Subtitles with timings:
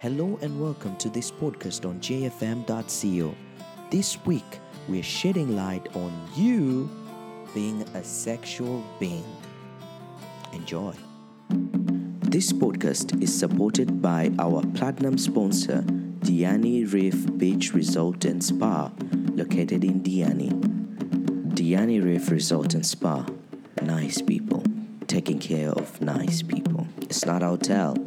[0.00, 3.34] Hello and welcome to this podcast on jfm.co.
[3.90, 6.88] This week, we're shedding light on you
[7.52, 9.26] being a sexual being.
[10.54, 10.94] Enjoy.
[11.50, 15.82] This podcast is supported by our platinum sponsor,
[16.20, 18.90] Diani Reef Beach Resort and Spa,
[19.34, 20.50] located in Diani.
[21.52, 23.26] Diani Reef Resort and Spa.
[23.82, 24.64] Nice people.
[25.08, 26.88] Taking care of nice people.
[27.02, 27.98] It's not a hotel,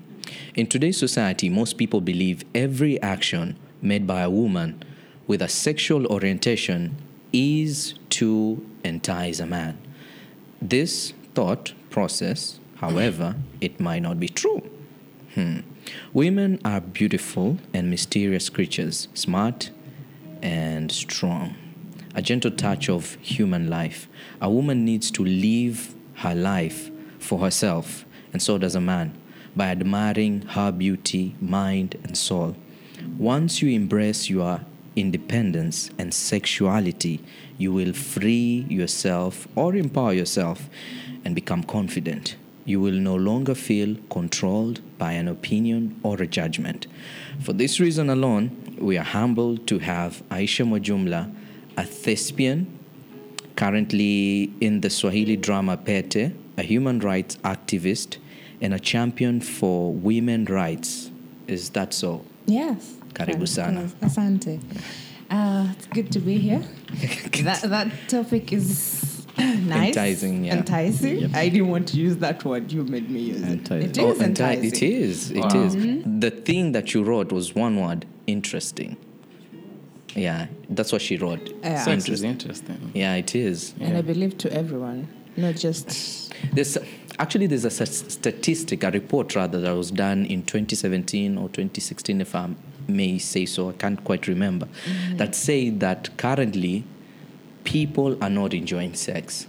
[0.55, 4.83] In today's society, most people believe every action made by a woman
[5.27, 6.95] with a sexual orientation
[7.31, 9.77] is to entice a man.
[10.59, 14.67] This thought process, however, it might not be true.
[15.35, 15.59] Hmm.
[16.13, 19.69] Women are beautiful and mysterious creatures, smart
[20.41, 21.53] and strong.
[22.15, 24.07] A gentle touch of human life.
[24.41, 29.13] A woman needs to live her life for herself, and so does a man,
[29.55, 32.55] by admiring her beauty, mind, and soul.
[33.17, 34.61] Once you embrace your
[34.95, 37.19] independence and sexuality,
[37.57, 40.69] you will free yourself or empower yourself
[41.25, 42.35] and become confident.
[42.65, 46.87] You will no longer feel controlled by an opinion or a judgment.
[47.41, 51.33] For this reason alone, we are humbled to have Aisha Mwajumla,
[51.75, 52.79] a thespian,
[53.55, 58.17] currently in the Swahili drama Pete, a human rights activist,
[58.61, 61.11] and a champion for women rights.
[61.47, 62.23] Is that so?
[62.45, 62.95] Yes.
[63.13, 63.89] Karibu sana.
[64.01, 64.61] Asante.
[65.29, 66.59] Uh, it's good to be here.
[67.43, 69.87] that that topic is nice.
[69.89, 70.55] Enticing, yeah.
[70.57, 71.33] Enticing.
[71.35, 72.71] I didn't want to use that word.
[72.71, 73.89] You made me use Enticing.
[73.89, 73.97] it.
[73.97, 74.65] It Oh, is enti- enticing.
[74.65, 75.31] It is.
[75.31, 75.63] It Wow.
[75.63, 75.75] is.
[76.19, 78.97] The thing that you wrote was one word interesting.
[80.15, 81.49] Yeah, that's what she wrote.
[81.63, 81.83] Yeah.
[81.83, 82.91] Sex is interesting.
[82.93, 83.73] Yeah, it is.
[83.79, 86.31] And I believe to everyone, not just.
[86.53, 86.77] There's
[87.19, 92.21] actually there's a st- statistic, a report rather, that was done in 2017 or 2016,
[92.21, 92.49] if I
[92.87, 93.69] may say so.
[93.69, 94.67] I can't quite remember.
[95.15, 96.83] That say that currently
[97.63, 99.47] people are not enjoying sex.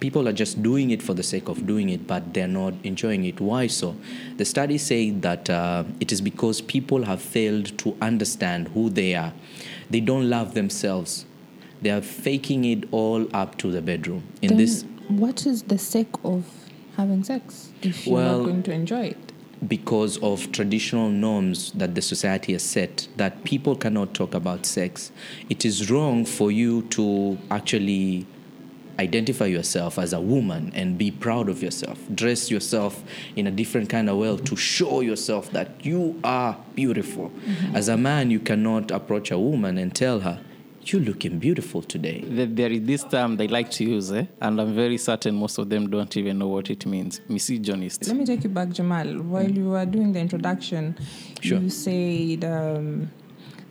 [0.00, 3.24] People are just doing it for the sake of doing it, but they're not enjoying
[3.26, 3.38] it.
[3.38, 3.96] Why so?
[4.38, 9.14] The study say that uh, it is because people have failed to understand who they
[9.14, 9.34] are.
[9.90, 11.26] They don't love themselves.
[11.82, 14.24] They are faking it all up to the bedroom.
[14.40, 18.72] In Then this what is the sake of having sex if you're not going to
[18.72, 19.32] enjoy it?
[19.68, 25.12] because of traditional norms that the society has set that people cannot talk about sex
[25.50, 28.26] it is wrong for you to actually
[29.00, 31.98] identify yourself as a woman and be proud of yourself.
[32.14, 33.02] Dress yourself
[33.34, 37.30] in a different kind of way to show yourself that you are beautiful.
[37.30, 37.76] Mm-hmm.
[37.76, 40.38] As a man you cannot approach a woman and tell her
[40.84, 44.24] you're looking beautiful today There- There is this term they like to use, eh?
[44.40, 47.20] and I'm very certain most of them don't even know what it means.
[47.28, 48.06] Misogynist.
[48.08, 49.06] Let me take you back, Jamal.
[49.22, 50.96] While you were doing the introduction,
[51.40, 51.58] Sure.
[51.60, 53.10] you said um,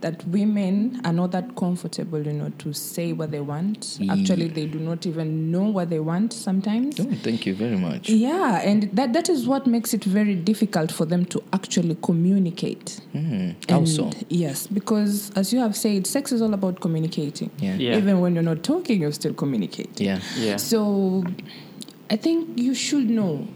[0.02, 4.00] that women are not that comfortable, you know, to say what they want.
[4.10, 7.00] Actually, they do not even know what they want sometimes.
[7.00, 10.92] oh, thank you very much Yeah, and that, that is what makes it very difficult
[10.92, 13.02] for them to actually communicate.
[13.12, 17.52] Hmm, how And so Yes, because as you have said, sex is all about communicating.
[17.60, 17.98] yeah Yeah.
[17.98, 20.06] Even when you're not talking, you're still communicating.
[20.06, 20.58] yeah Yeah.
[20.58, 21.24] So
[22.10, 23.48] I think you should know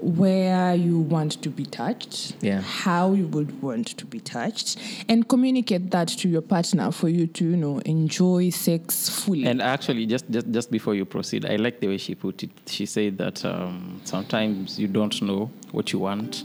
[0.00, 2.60] where you want to be touched, Yeah.
[2.60, 7.26] how you would want to be touched, and communicate that to your partner for you
[7.26, 9.46] to, you know, enjoy sex fully.
[9.46, 12.50] And actually, just, just just before you proceed, I like the way she put it.
[12.66, 16.44] She said that um, sometimes you don't know what you want,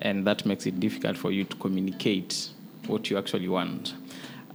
[0.00, 2.48] and that makes it difficult for you to communicate
[2.86, 3.94] what you actually want.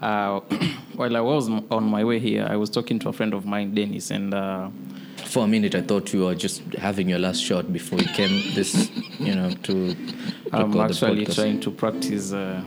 [0.02, 0.40] Uh,
[0.96, 3.74] while I was on my way here, I was talking to a friend of mine,
[3.74, 4.70] Dennis, and uh,
[5.36, 8.56] For a minute, I thought you were just having your last shot before you came
[8.56, 8.90] this,
[9.20, 9.94] you know, to
[10.54, 12.32] I'm record the actually trying to practice.
[12.32, 12.64] Uh,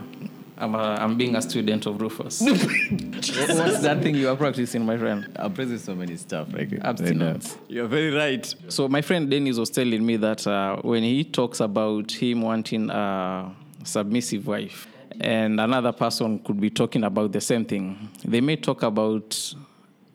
[0.55, 2.41] I'm, a, I'm being a student of Rufus.
[2.41, 5.35] What's that thing you are practicing, my friend?
[5.37, 6.53] I'm pressing so many stuff.
[6.53, 7.57] Like, Abstinence.
[7.69, 8.45] You're very right.
[8.67, 12.91] So my friend Dennis was telling me that uh, when he talks about him wanting
[12.91, 13.51] a
[13.83, 14.87] submissive wife,
[15.19, 19.55] and another person could be talking about the same thing, they may talk about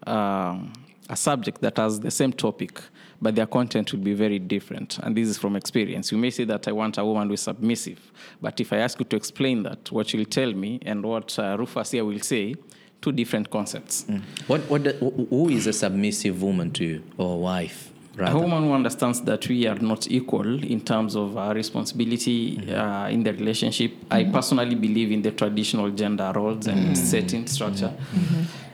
[0.06, 0.72] um
[1.08, 2.80] a subject that has the same topic,
[3.20, 4.98] but their content will be very different.
[4.98, 6.12] And this is from experience.
[6.12, 8.00] You may say that I want a woman who is submissive,
[8.40, 11.56] but if I ask you to explain that, what you'll tell me and what uh,
[11.58, 12.54] Rufus here will say,
[13.00, 14.06] two different concepts.
[14.46, 17.90] What, what, the, who is a submissive woman to you or wife?
[18.18, 23.08] A woman who understands that we are not equal in terms of uh, responsibility uh,
[23.08, 23.92] in the relationship.
[24.08, 27.92] I personally believe in the traditional gender roles and setting structure.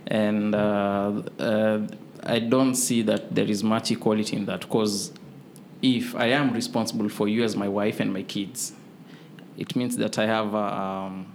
[0.07, 1.87] And uh, uh,
[2.23, 5.13] I don't see that there is much equality in that because
[5.83, 8.73] if I am responsible for you as my wife and my kids,
[9.57, 11.33] it means that I have um,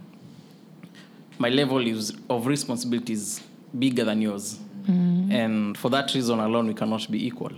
[1.39, 3.41] my level is of responsibility is
[3.77, 7.51] bigger than yours, and for that reason alone, we cannot be equal.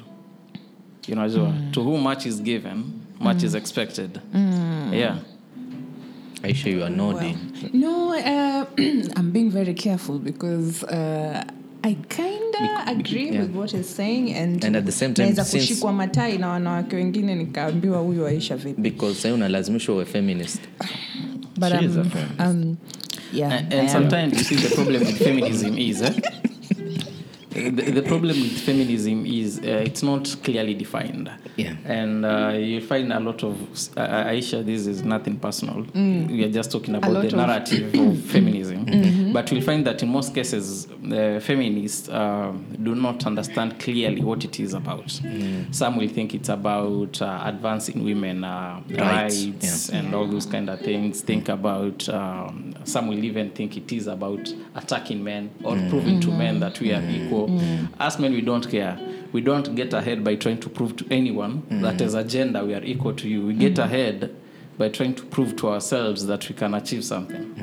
[1.05, 4.21] You know, so to whom much is given, much is expected.
[4.33, 5.19] Yeah.
[6.41, 7.37] Aisha, you are nodding.
[7.73, 8.65] No, uh,
[9.15, 11.43] I'm being very careful because uh,
[11.89, 13.41] I kind of agree yeah.
[13.41, 16.95] with what he's saying and, And at the same time, since- kushikwa matai na wanawake
[16.95, 20.61] wengine nikaambiwa huyu Aisha vipi Because sasa unalazimishwa uwe feminist.
[21.57, 22.39] but She is um, a feminist.
[22.39, 22.77] um,
[23.33, 26.11] yeah And, and sometimes you see the problem with feminism is eh?
[27.49, 31.29] the, the problem with feminism is uh, it's not clearly defined.
[31.55, 31.73] Yeah.
[31.85, 33.55] And uh, you find a lot of
[33.97, 34.63] uh, Aisha.
[34.63, 35.85] This is nothing personal.
[35.95, 38.56] We are just talking about lot the of- narrative of feminism.
[38.87, 39.33] Mm-hmm.
[39.33, 44.43] But we'll find that in most cases, the feminists uh, do not understand clearly what
[44.45, 45.07] it is about.
[45.07, 45.73] Mm.
[45.73, 50.69] Some will think it's about uh, advancing women uh, Rights, rights and all those kind
[50.69, 51.21] of things.
[51.21, 51.53] Think mm.
[51.53, 55.89] about um, some will even think it is about attacking men or mm.
[55.89, 57.59] proving to men that we are equal.
[57.99, 58.97] As men, we don't care.
[59.33, 62.73] We don't get ahead by trying to prove to anyone that as a gender we
[62.73, 63.45] are equal to you.
[63.45, 64.35] We get ahead
[64.77, 67.55] by trying to prove to ourselves that we can achieve something.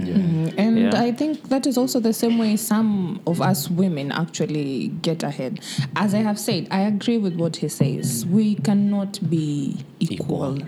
[0.59, 1.01] And Yeah.
[1.01, 5.61] I think that is also the same way some of us women actually get ahead.
[5.95, 8.27] As I have said, I agree with what he says.
[8.27, 10.59] We cannot be equal.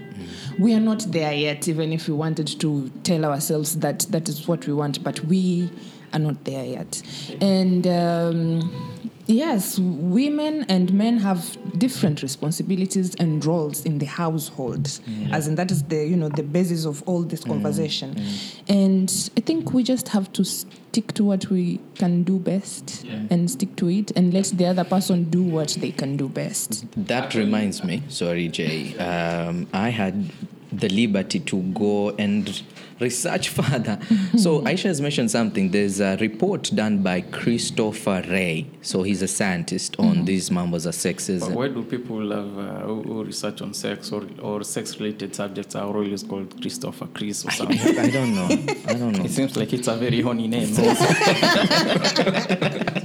[0.58, 4.46] We are not there yet, even if we wanted to tell ourselves that that is
[4.48, 5.68] what we want, but we
[6.12, 7.02] are not there yet.
[7.40, 15.32] And um, yes, women and men have different responsibilities and roles in the household, mm.
[15.32, 18.14] as in that is the you know the basis of all this mm, conversation.
[18.14, 18.62] Mm.
[18.68, 23.50] And I think we just have to stick to what we can do best and
[23.50, 26.86] stick to it, and let the other person do what they can do best.
[26.96, 28.96] That reminds me, sorry, Jay.
[28.98, 30.30] Um, I had
[30.72, 32.62] the liberty to go and
[33.00, 33.98] research further.
[34.38, 35.70] so Aisha has mentioned something.
[35.70, 38.70] There's a report done by Christopher Ryan.
[38.82, 41.52] So he's a scientist on these mambos of But sexism.
[41.54, 45.74] why do people have, uh, who, who research on sex or, or sex related subjects
[45.74, 47.98] are always called Christopher Chris or something?
[47.98, 48.48] I don't know.
[48.88, 49.24] I don't know.
[49.26, 50.74] It seems like it's a very honey name.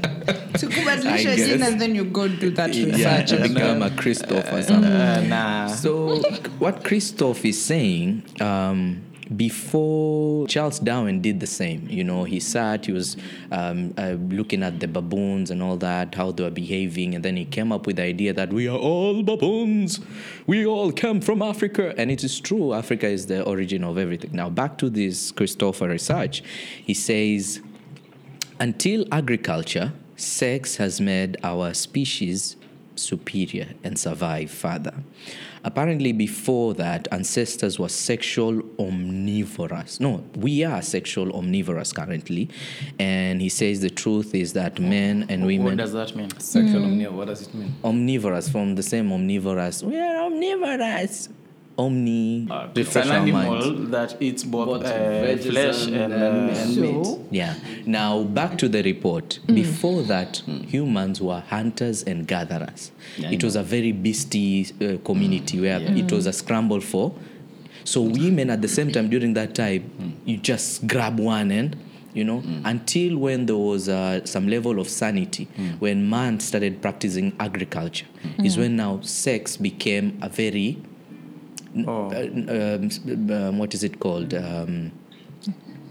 [0.86, 1.62] So I guess.
[1.62, 3.00] and then you go do that research.
[3.00, 4.92] Yeah, to become a Christoph or something.
[4.92, 5.68] Uh, nah.
[5.68, 6.18] So,
[6.60, 9.01] what Christoph is saying, um,
[9.36, 13.16] before Charles Darwin did the same, you know, he sat, he was
[13.51, 17.38] um, uh, looking at the baboons and all that, how they were behaving, and then
[17.38, 20.01] he came up with the idea that we are all baboons,
[20.48, 24.31] we all come from Africa, and it is true, Africa is the origin of everything.
[24.34, 26.44] Now, back to this Christopher research,
[26.84, 27.62] he says,
[28.60, 32.56] until agriculture, sex has made our species
[32.95, 34.94] superior and survive further.
[35.63, 40.00] Apparently, before that, ancestors were sexual omnivorous.
[40.00, 42.50] No, we are sexual omnivorous currently.
[42.98, 45.65] And he says the truth is that men and women.
[45.65, 46.29] What does that mean?
[46.39, 46.86] Sexual hmm.
[46.86, 47.75] omnia, what does it mean?
[47.84, 49.84] omnivorous, from the same omnivorous.
[49.84, 51.29] We are omnivorous.
[51.85, 52.47] Omni.
[52.50, 53.89] Uh, it's an animal minds.
[53.91, 57.07] that eats both, Both uh, flesh and- and, and- uh, and meat.
[57.31, 57.55] Yeah.
[57.85, 59.39] Now back to the report.
[59.47, 62.91] Before that, humans were hunters and gatherers.
[63.17, 67.13] Yeah, it was a very beastie uh, community where it was a scramble for.
[67.83, 71.75] So women at the same time during that time, you just grab one and
[72.13, 75.45] you know until when there was uh, some level of sanity
[75.79, 78.05] when man started practicing agriculture
[78.43, 80.77] is when now sex became a very
[81.88, 82.12] Oh.
[82.12, 84.92] uh, um, um, what is it called um,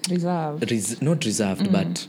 [0.09, 0.63] reserve.
[0.71, 2.07] res- not reserved, but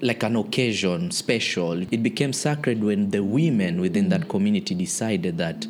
[0.00, 1.82] like an occasion, special.
[1.82, 5.66] It became sacred when the women within that community decided that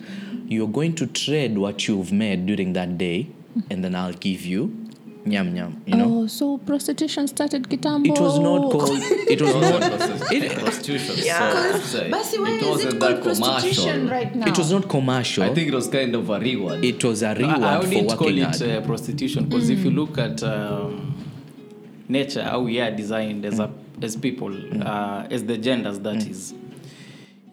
[0.49, 3.29] you're going to trade what you've made during that day,
[3.71, 4.86] and then I'll give you
[5.27, 5.73] nyam nyam.
[5.87, 8.07] You know, Oh, so prostitution started kitambo.
[8.09, 8.91] it was not called.
[9.35, 9.83] It was not.
[10.33, 11.15] It, prostitution.
[11.19, 11.79] Yeah.
[11.81, 14.11] So, Basi, why it is it that called prostitution commercial.
[14.11, 14.47] right now?
[14.47, 15.43] It was not commercial.
[15.45, 16.85] I think it was kind of a reward.
[16.85, 18.63] it was a reward I for wouldn't call it hard.
[18.63, 21.15] uh, prostitution because if you look at um,
[22.09, 23.71] nature, how we are designed as a,
[24.03, 24.53] as people,
[24.83, 26.55] uh, as the genders, that is,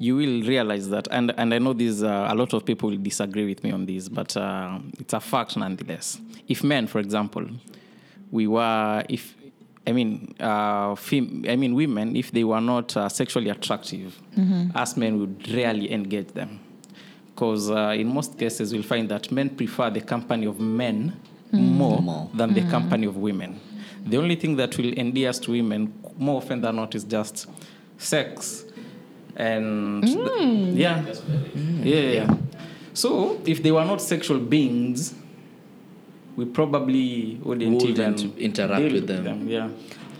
[0.05, 3.03] you will realize that, and and I know these uh, a lot of people will
[3.12, 6.19] disagree with me on this, but uh, it's a fact nonetheless.
[6.48, 7.45] If men, for example,
[8.31, 9.24] we were if
[9.86, 14.10] I mean, uh, fem- I mean, women, if they were not uh, sexually attractive,
[14.75, 16.60] us men would rarely engage them.
[17.29, 21.13] Because uh, in most cases, we'll find that men prefer the company of men
[21.51, 22.29] more, More.
[22.33, 23.60] than the company of women.
[24.12, 27.48] The only thing that will endear us to women more often than not is just
[27.98, 28.65] sex.
[29.35, 30.07] And
[30.77, 31.03] yeah.
[31.83, 32.35] yeah, yeah.
[32.93, 35.15] So if they were not sexual beings,
[36.35, 39.47] we probably wouldn't, Wouldn't even interact deal with them.
[39.47, 39.69] Yeah.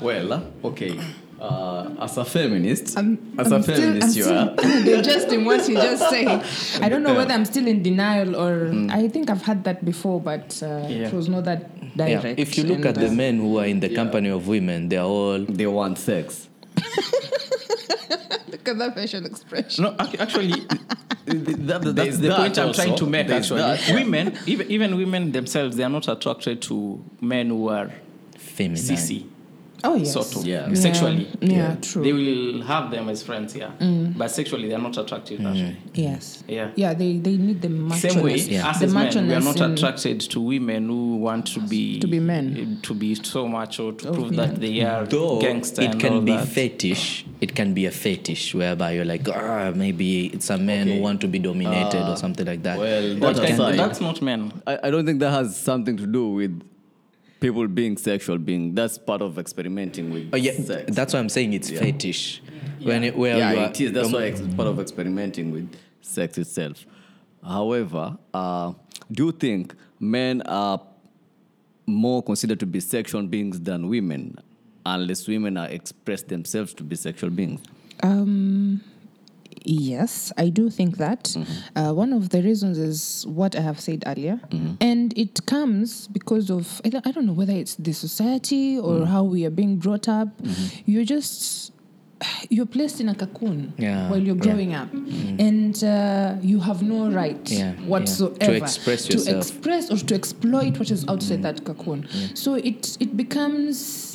[0.02, 1.00] Well, uh, okay.
[1.40, 4.58] Uh, as a feminist, I'm, as I'm a feminist, still, you I'm are.
[4.82, 6.82] still digesting what you just said.
[6.84, 8.90] I don't know whether I'm still in denial or Hmm.
[8.90, 11.08] I think I've had that before, but uh, Yeah.
[11.08, 12.10] it was not that direct.
[12.12, 12.22] Yeah.
[12.22, 12.40] direct.
[12.40, 15.02] If you look at the uh, men who are in the company of women, they're
[15.04, 16.48] all They want sex.
[18.64, 19.84] look at that facial expression.
[19.84, 20.52] No, actually,
[21.26, 23.28] that, that's the that point I'm trying to make.
[23.28, 27.70] There's Actually, that, women, even, even women themselves, they are not attracted to men who
[27.70, 27.92] are
[28.38, 28.82] feminine.
[28.82, 29.28] CC.
[29.86, 30.14] Oh yes.
[30.14, 30.46] Sort of.
[30.46, 30.74] Yeah.
[30.74, 31.28] Sexually.
[31.42, 32.04] Yeah, yeah, true.
[32.04, 33.72] They will have them as friends, yeah.
[34.18, 35.76] But sexually, they are not attracted, actually.
[35.94, 36.44] Yes.
[36.48, 36.72] Yeah.
[36.76, 38.08] Yeah, they, they need the macho.
[38.08, 38.70] Same way, Yeah.
[38.70, 42.08] us The as men, we are not attracted to women who want to be To
[42.08, 42.80] be men.
[42.84, 44.46] to be so macho to Oh, prove yeah.
[44.46, 46.48] that they are Though gangster it and can all be that.
[46.48, 50.96] fetish, it can be a fetish whereby you're like, ah, maybe it's a man Okay.
[50.98, 52.80] who want to be dominated Uh, or something like that.
[52.80, 54.54] well, But that can- that's not men.
[54.66, 56.62] I, I don't think that has something to do with
[57.44, 58.74] people being sexual being.
[58.74, 60.96] That's part of experimenting with Oh, yeah, sex.
[60.96, 61.80] that's why I'm saying it's Yeah.
[61.80, 62.42] fetish.
[62.82, 63.92] When it, where yeah, you are, it is.
[63.92, 65.70] That's why it's part of experimenting with
[66.02, 66.86] sex itself.
[67.46, 68.72] However, uh,
[69.12, 70.82] do you think men are
[71.86, 74.38] more considered to be sexual beings than women,
[74.86, 77.60] unless women are express themselves to be sexual beings?
[78.02, 78.82] Um,
[79.66, 81.24] yes, I do think that.
[81.26, 81.78] Mm-hmm.
[81.78, 84.40] Uh, one of the reasons is what I have said earlier.
[84.50, 84.76] Mm-hmm.
[84.82, 88.96] And it comes because of, I don't, I don't know whether it's the society or
[88.96, 89.04] mm-hmm.
[89.06, 90.30] how we are being brought up.
[90.86, 91.72] You're just.
[92.50, 94.42] You're placed in a cocoon Yeah, while you're yeah.
[94.42, 97.86] growing up, and uh, you have no right Yeah, yeah.
[97.86, 99.26] whatsoever To express yourself.
[99.26, 102.08] to express or to exploit what is outside that cocoon.
[102.34, 104.13] So it it becomes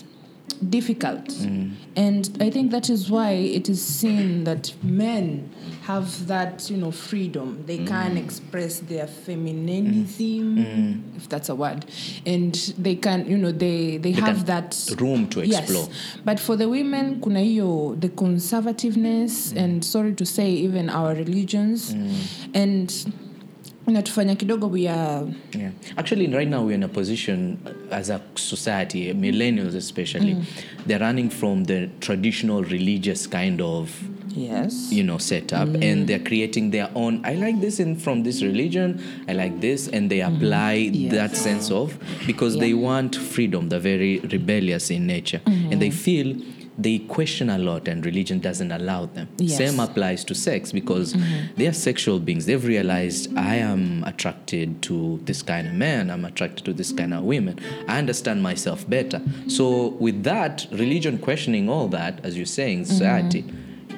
[0.71, 1.27] difficult.
[1.29, 1.75] Mm.
[1.97, 5.51] And I think that is why it is seen that men
[5.83, 7.65] have that, you know, freedom.
[7.67, 7.89] They mm.
[7.89, 11.17] can express their femininity, mm.
[11.17, 11.87] if that's a word.
[12.27, 15.87] And they can, you know, they, they, have that room to explore.
[15.89, 16.19] Yes.
[16.25, 21.95] But for the women, kuna hiyo the conservativeness and sorry to say even our religions
[22.55, 22.93] and
[23.91, 25.27] inatufanya kidogo we are
[25.59, 25.71] Yeah.
[25.97, 30.45] Actually, right now we're in a position uh, as a society, uh, millennials especially, mm.
[30.87, 33.91] they're running from the traditional religious kind of
[34.37, 34.93] yes.
[34.93, 35.83] you know setup mm.
[35.83, 39.89] and they're creating their own i like this in from this religion i like this
[39.89, 40.37] and they mm.
[40.37, 41.13] apply Yes.
[41.13, 45.41] that sense of because they want freedom they're very rebellious in nature.
[45.45, 45.73] Mm-hmm.
[45.73, 46.37] And they feel
[46.79, 49.29] they question a lot and religion doesn't allow them.
[49.39, 49.59] Yes.
[49.59, 51.15] same applies to sex because
[51.57, 52.47] they are sexual beings.
[52.47, 56.09] They've realized i am attracted to this kind of man.
[56.11, 57.59] I'm attracted to this kind of women.
[57.89, 59.21] I understand myself better.
[59.49, 63.45] So with that religion questioning all that as you're saying society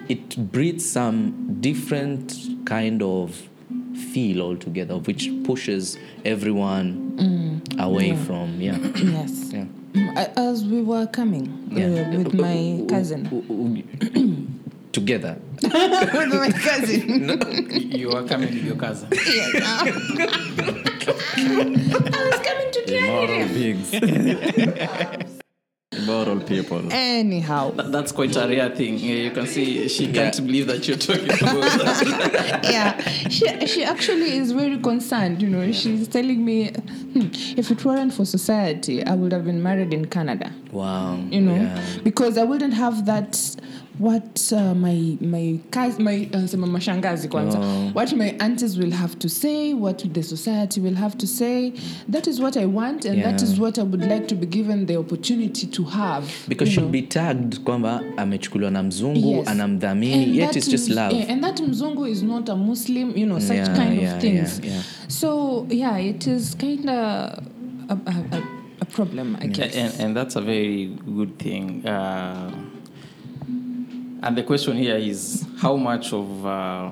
[0.09, 2.35] it breeds some different
[2.65, 3.49] kind of
[4.13, 8.77] feel altogether which pushes everyone away from yeah.
[8.97, 9.53] Yes.
[9.53, 9.65] Yeah.
[9.65, 9.80] Mm,
[10.37, 11.87] as we were coming Yeah.
[11.87, 13.83] uh, with uh, uh, my uh, cousin um,
[14.93, 15.73] together with
[16.35, 17.39] my cousin
[17.99, 19.09] You were coming with your cousin.
[19.13, 19.93] I
[22.31, 23.91] was coming to Immoral beings.
[26.11, 26.83] Immoral people.
[26.93, 28.99] anyhow That's quite a rare thing.
[28.99, 32.61] Yeah, You can see she can't believe that you're talking about that.
[32.65, 35.41] yeah, she she actually is very concerned.
[35.43, 36.71] You know, she's telling me,
[37.15, 37.29] hmm,
[37.61, 40.53] if it weren't for society, I would have been married in Canada.
[40.73, 41.83] wow You know, yeah.
[42.03, 43.33] because I wouldn't have that.
[44.01, 47.91] What uh, my my cous- my uh, sema mashangazi kwanza, Oh.
[47.95, 51.73] what my aunties will have to say, what the society will have to say.
[52.09, 53.51] That is what I want, and that Yeah.
[53.53, 56.25] is what I would like to be given the opportunity to have.
[56.49, 56.93] because you she'll know.
[56.93, 59.49] be tagged kwamba amechukuliwa na mzungu Yes.
[59.49, 63.13] anamdhamini And yet that it's just love yeah, and that Mzungu is not a Muslim,
[63.19, 64.61] you know, such Yeah, kind yeah, of things.
[64.65, 64.83] yeah, yeah.
[65.09, 68.43] So yeah, it is kind of a, a, a,
[68.81, 69.77] a problem, I guess.
[69.77, 71.87] and, and that's a very good thing.
[71.87, 72.51] Uh,
[74.23, 76.91] and the question here is how much of uh,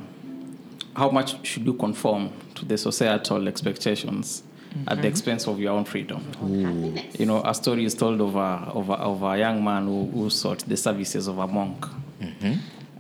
[0.94, 4.42] how much should you conform to the societal expectations
[4.88, 6.22] at the expense of your own freedom?
[7.18, 10.06] You know, a story is told of a, of a, of a young man who,
[10.10, 11.86] who sought the services of a monk.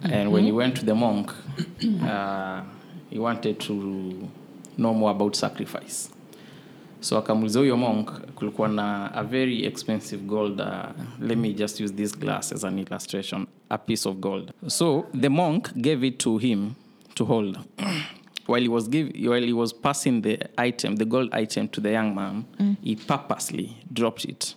[0.02, 1.32] And when he went to the monk,
[2.02, 2.62] uh,
[3.10, 4.28] he wanted to
[4.76, 6.10] know more about sacrifice.
[7.00, 10.66] So akamuuliza huyo monk kulikuwa na a very expensive gold uh,
[11.20, 15.30] let me just use this glass as an illustration a piece of gold so the
[15.30, 16.76] monk gave it to him
[17.14, 17.58] to hold
[18.46, 21.90] while he was give, while he was passing the item the gold item to the
[21.90, 24.54] young man he purposely dropped it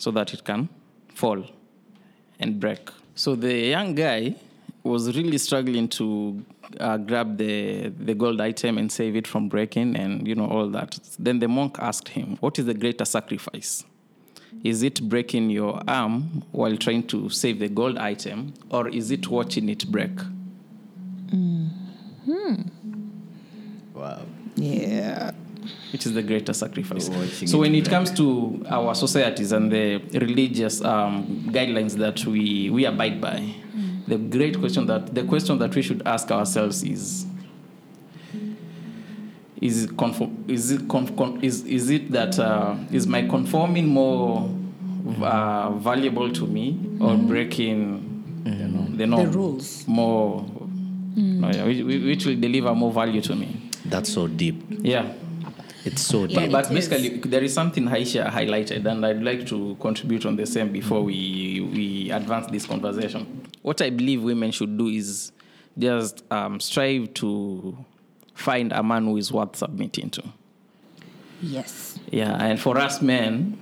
[0.00, 0.68] so that it can
[1.14, 1.44] fall
[2.40, 2.90] and break.
[3.14, 4.34] So the young guy
[4.82, 6.42] was really struggling to
[6.80, 10.68] uh, grab the, the gold item and save it from breaking and you know all
[10.70, 10.98] that.
[11.18, 13.84] Then the monk asked him, "What is the greater sacrifice?
[14.64, 19.28] Is it breaking your arm while trying to save the gold item, or is it
[19.28, 20.10] watching it break?"
[23.94, 24.22] Wow.
[24.56, 25.32] Yeah.
[25.92, 27.08] which is the greater sacrifice.
[27.08, 32.70] Watching So when it comes to our societies and the religious um, guidelines that we,
[32.70, 33.54] we abide by,
[34.06, 37.26] the great question that the question that we should ask ourselves is
[39.60, 43.86] is it conform, is it conf, con, is, is it that uh, is my conforming
[43.88, 44.48] more
[45.22, 48.06] uh, valuable to me or breaking
[48.96, 49.86] the norm The rules.
[49.86, 50.44] more
[51.16, 54.62] no, yeah, which, which will deliver more value to me That's so deep.
[54.82, 55.12] yeah
[55.84, 56.36] It's so deep.
[56.38, 56.88] Yeah, but, but it is.
[56.88, 61.02] basically, there is something Aisha highlighted, and I'd like to contribute on the same before
[61.02, 63.46] we, we advance this conversation.
[63.62, 65.32] What I believe women should do is
[65.78, 67.76] just um, strive to
[68.34, 70.22] find a man who is worth submitting to.
[71.42, 71.98] Yes.
[72.10, 73.58] Yeah, and for us men,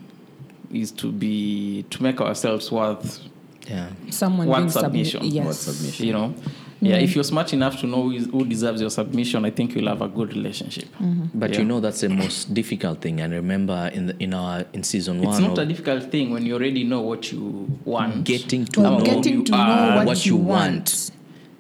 [0.73, 3.21] is to be to make ourselves worth
[3.69, 3.89] Yeah.
[4.11, 5.25] Someone worth being submi- submission.
[5.25, 5.47] Yes.
[5.47, 6.07] Worth submission.
[6.07, 6.35] You know,
[6.81, 6.95] yeah.
[6.97, 7.05] Mm-hmm.
[7.05, 10.09] If you're smart enough to know who deserves your submission, I think you'll have a
[10.09, 10.85] good relationship.
[11.01, 11.27] Mm-hmm.
[11.39, 11.59] But Yeah.
[11.61, 13.21] you know that's the most difficult thing.
[13.21, 16.45] And remember, in the, in our in season one, It's not a difficult thing when
[16.47, 18.25] you already know what you want.
[18.25, 21.11] getting to Well, know getting you to know are, what you want.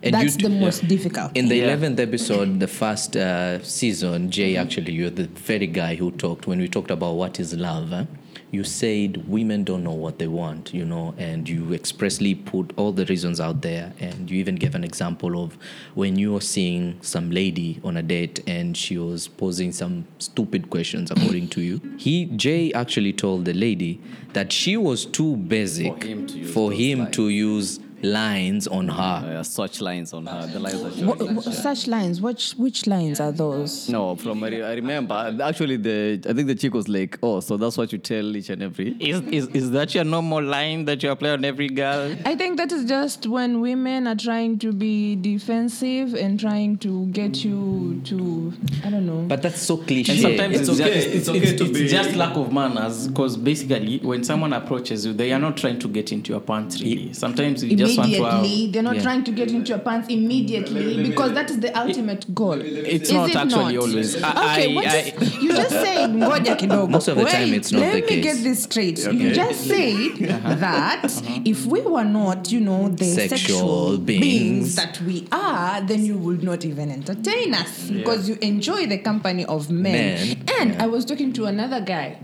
[0.02, 1.36] And That's you the d- most difficult.
[1.36, 1.64] In the Yeah.
[1.64, 6.60] eleventh episode, the first uh, season, Jay, actually, you're the very guy who talked when
[6.60, 7.92] we talked about what is love.
[7.92, 8.04] eh?
[8.50, 12.92] You said women don't know what they want, you know, and you expressly put all
[12.92, 15.58] the reasons out there, and you even gave an example of
[15.94, 20.70] when you were seeing some lady on a date and she was posing some stupid
[20.70, 21.80] questions, according to you.
[21.98, 24.00] He Jay actually told the lady
[24.32, 28.64] that she was too basic For him to use for him lines.
[28.64, 29.38] to use lines on her.
[29.38, 32.20] Uh, such lines on her, the lines that she What, what, such lines.
[32.20, 33.88] Which which lines are those?
[33.88, 37.56] No, from I I remember actually the I think the chick was like, oh, so
[37.56, 38.96] that's what you tell each and every.
[39.00, 42.16] Is, is, is that your normal line that you apply on every girl?
[42.24, 47.06] I think that is just when women are trying to be defensive and trying to
[47.06, 48.52] get you to
[48.84, 49.22] I don't know.
[49.28, 50.12] But that's so cliche.
[50.12, 52.36] And sometimes It's it's, okay, just, it's it's, okay it's, to it's be- just lack
[52.36, 56.32] of manners because basically when someone approaches you, they are not trying to get into
[56.32, 57.12] your pants really.
[57.12, 59.02] Sometimes you just want to immediately, have, they're not Yeah.
[59.02, 62.60] trying to get into your pants immediately because that is the ultimate goal.
[62.60, 63.82] It's Is not it actually not?
[63.88, 64.22] always.
[64.22, 66.88] I- Okay, I- what I- is- you just said ngoja kidogo.
[66.90, 68.22] Most of the Wait, time it's not let the me case.
[68.24, 68.98] get this straight.
[69.12, 70.54] You just said uh-huh.
[70.56, 71.40] that uh-huh.
[71.44, 74.20] if we were not, you know, the Sexual sexual, beings.
[74.20, 74.74] beings.
[74.76, 79.44] that we are, then you would not even entertain us because you enjoy the company
[79.44, 79.88] of men.
[79.88, 80.84] Men, And yeah.
[80.84, 82.18] I was talking to another guy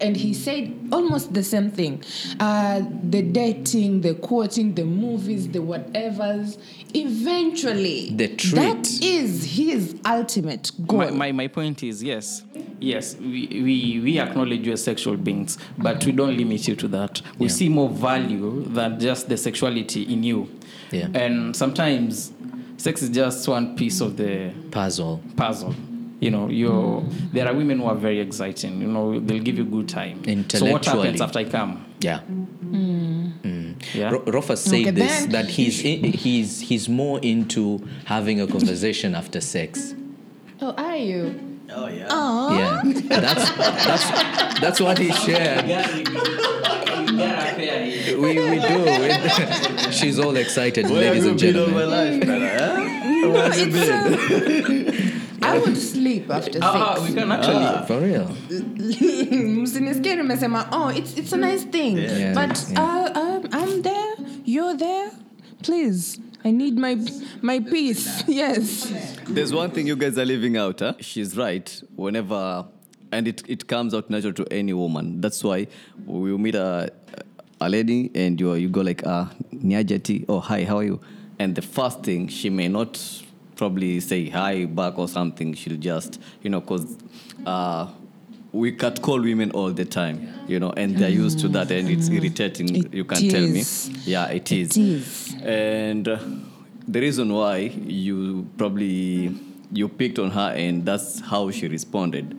[0.00, 2.02] and he said almost the same thing
[2.40, 6.58] uh, the dating the quoting the movies the whatevers
[6.94, 8.54] eventually The treat.
[8.54, 12.42] that is his ultimate goal my, my, my point is yes,
[12.80, 16.88] yes, we, we, we acknowledge you as sexual beings, but we don't limit you to
[16.88, 17.20] that.
[17.38, 17.52] We Yeah.
[17.52, 20.48] see more value than just the sexuality in you.
[20.90, 21.08] Yeah.
[21.14, 22.32] And sometimes
[22.76, 25.20] sex is just one piece of the Puzzle.
[25.36, 25.74] puzzle.
[26.20, 28.80] You know, you there are women who are very exciting.
[28.80, 30.22] You know, they'll give you good time.
[30.50, 31.84] So what happens after I come?
[32.00, 32.20] Yeah.
[33.94, 34.10] Yeah.
[34.10, 38.46] Ro- Rofa said Okay, this then- that he's i- he's he's more into having a
[38.46, 39.94] conversation after sex.
[40.60, 41.38] oh are you
[41.70, 42.08] Oh yeah.
[42.58, 43.50] Yeah, that's
[43.86, 45.64] that's that's what he shared.
[48.18, 49.92] We, we do.
[49.92, 51.90] She's all excited, ladies and gentlemen.
[51.90, 57.86] life, no, it's, uh, I would sleep after Ah, sex we can actually.
[57.86, 58.26] For real.
[59.60, 62.34] msinisikie nimesema oh it's, it's a nice thing Yeah.
[62.34, 62.84] but Yeah.
[62.84, 64.14] Uh, um, i'm there
[64.44, 65.10] you're there
[65.62, 66.96] please i need my
[67.42, 68.92] my peace yes
[69.34, 70.94] There's one thing you guys are leaving out, huh?
[71.00, 71.82] She's right.
[71.96, 72.64] Whenever,
[73.12, 75.20] and it, it comes out natural to any woman.
[75.20, 75.66] That's why
[76.06, 76.90] we meet a,
[77.60, 81.00] a lady and you, you go like, uh, Nyajati, oh, hi, how are you?
[81.38, 82.98] And the first thing, she may not
[83.62, 85.52] probably say hi back or something.
[85.52, 86.96] She'll just, you know, because
[87.44, 87.88] uh,
[88.52, 91.90] we cut call women all the time, you know, and they're used to that, and
[91.90, 92.74] it's irritating.
[92.76, 93.62] It you can tell me,
[94.04, 94.76] yeah, it It is.
[94.78, 95.36] is.
[95.42, 96.18] And uh,
[96.86, 99.36] the reason why you probably
[99.70, 102.34] you picked on her, and that's how she responded.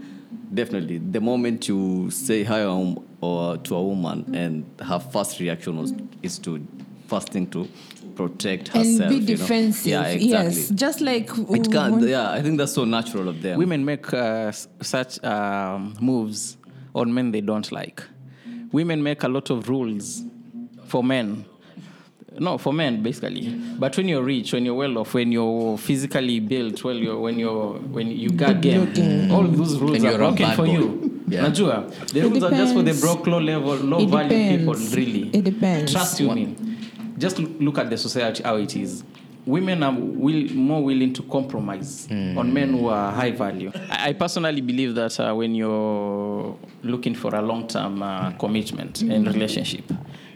[0.51, 5.77] Definitely, the moment you say hi um, or to a woman, and her first reaction
[5.77, 6.65] was is to
[7.07, 7.67] first thing to
[8.19, 9.09] protect And herself.
[9.09, 9.27] be you know?
[9.35, 9.91] defensive.
[9.95, 10.29] Yeah, exactly.
[10.29, 10.69] Yes.
[10.85, 11.27] Just like
[11.57, 13.55] It can, yeah, I think that's so natural of them.
[13.63, 14.51] Women make uh,
[14.93, 16.57] such um, moves
[16.93, 17.99] on men they don't like.
[18.71, 20.23] Women make a lot of rules
[20.91, 21.45] for men.
[22.45, 23.45] No, for men basically.
[23.83, 27.39] But when you're rich, when you're well off, when you're physically built, well, you're, when
[27.39, 30.73] you're when you got game, all those rules are you're broken for boy.
[30.77, 30.85] you.
[31.27, 31.45] Yeah.
[31.45, 31.77] Najua,
[32.13, 34.73] the It rules are just for the broke, low level, low It value people.
[34.99, 35.91] Really, It depends.
[35.91, 36.55] Trust you me.
[37.19, 39.03] Just look at the society how it is.
[39.45, 43.71] Women are will, more willing to compromise on men who are high value.
[43.89, 49.25] I, I personally believe that uh, when you're looking for a long-term uh, commitment in
[49.25, 49.83] relationship,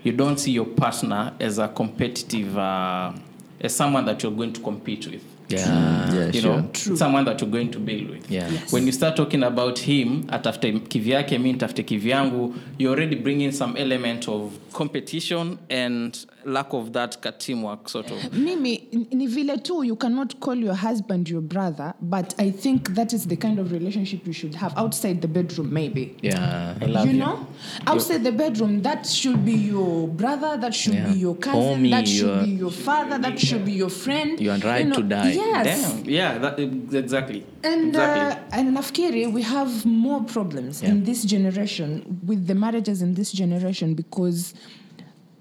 [0.03, 3.13] you don't see your partner as a competitive, uh,
[3.61, 5.23] as someone that you're going to compete with.
[5.59, 6.13] Yeah.
[6.13, 6.57] yeah, you sure.
[6.61, 8.29] know, someone that you're going to build with.
[8.31, 8.49] Yeah.
[8.49, 8.71] Yes.
[8.71, 13.75] When you start talking about him, atafute kivyake, mi nitafute kivyangu, you're already bringing some
[13.77, 18.33] element of competition and lack of that teamwork sort of.
[18.33, 22.89] mimi n- ni vile tu you cannot call your husband your brother but i think
[22.95, 26.75] that is the kind of relationship you should have outside the bedroom maybe Yeah.
[26.81, 27.19] I love you you.
[27.19, 27.47] know
[27.87, 31.13] outside the bedroom that should be your brother that should Yeah.
[31.13, 34.39] be your cousin Homie, that should you're- be your father that should be your friend
[34.41, 35.33] You are right know, to die.
[35.51, 36.05] Yes Damn.
[36.09, 36.59] Yeah, that,
[37.03, 37.45] exactly.
[37.63, 38.21] and exactly.
[38.21, 41.89] uh, and nafikiri we have more problems in this generation
[42.25, 44.53] with the marriages in this generation because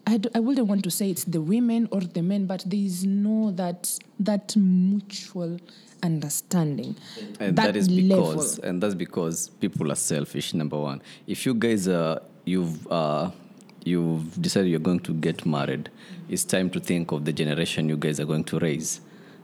[0.04, 2.80] I, d- I wouldn't want to say it's the women or the men, but there
[2.80, 3.80] is no that
[4.18, 5.58] that mutual
[6.02, 6.96] understanding.
[7.40, 8.30] and that that is level.
[8.32, 13.30] because and that's because people are selfish number one if you guys are you've uh
[13.84, 15.88] you've decided you're going to get married
[16.28, 19.00] it's time to think of the generation you guys are going to raise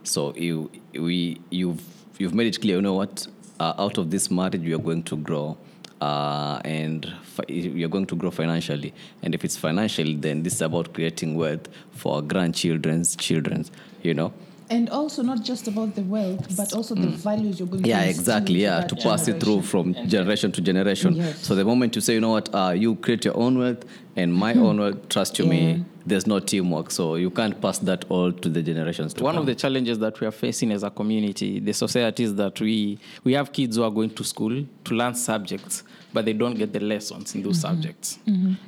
[0.09, 1.81] so you we you've
[2.17, 3.27] you've made it clear you know what?
[3.59, 5.57] Uh, out of this marriage we are going to grow
[6.01, 8.93] uh, and fi- you're going to grow financially.
[9.21, 14.33] And if it's financially then this is about creating wealth for grandchildren's children's you know
[14.71, 17.91] And also not just about the wealth, but also the values you're going to Mm.
[17.91, 21.39] yeah exactly yeah that to pass it through from generation to generation Yes.
[21.47, 23.83] so the moment you say you know what uh, you create your own wealth
[24.15, 25.51] and my own wealth trust you Yeah.
[25.51, 29.33] me there's no teamwork so you can't pass that all to the generations to One
[29.35, 29.41] come.
[29.41, 32.99] of the challenges that we are facing as a community, the society, is that we,
[33.23, 36.73] we have kids who are going to school to learn subjects, but they don't get
[36.73, 38.17] the lessons in those subjects.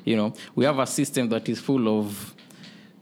[0.05, 2.35] You know, we have a system that is full of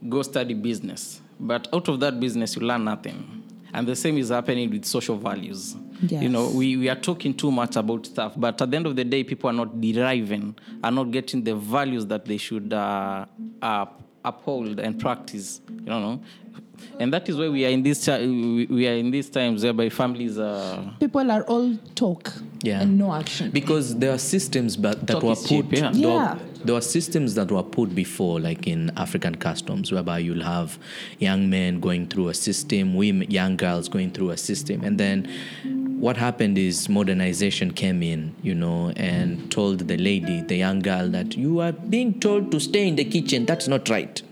[0.08, 3.42] go study business, but out of that business, you learn nothing.
[3.72, 5.76] And the same is happening with social values.
[6.22, 8.96] You know, we, we are talking too much about stuff, but at the end of
[8.96, 13.26] the day, people are not deriving, are not getting the values that they should uh,
[13.62, 13.86] uh,
[14.24, 15.60] uphold and practice.
[15.68, 16.20] You know,
[16.98, 19.62] and that is why we are in this ti- we we are in these times
[19.64, 20.94] whereby families are.
[21.00, 22.82] People are all talk Yeah.
[22.82, 23.50] and no action.
[23.50, 25.90] because there are systems but, that Talk were is cheap, put yeah.
[25.92, 26.38] there, were- Yeah.
[26.64, 30.78] there were systems that were put before like in african customs whereby you'll have
[31.18, 35.26] young men going through a system women young girls going through a system and then
[36.06, 41.08] what happened is modernization came in you know and told the lady the young girl
[41.08, 44.22] that you are being told to stay in the kitchen that's not right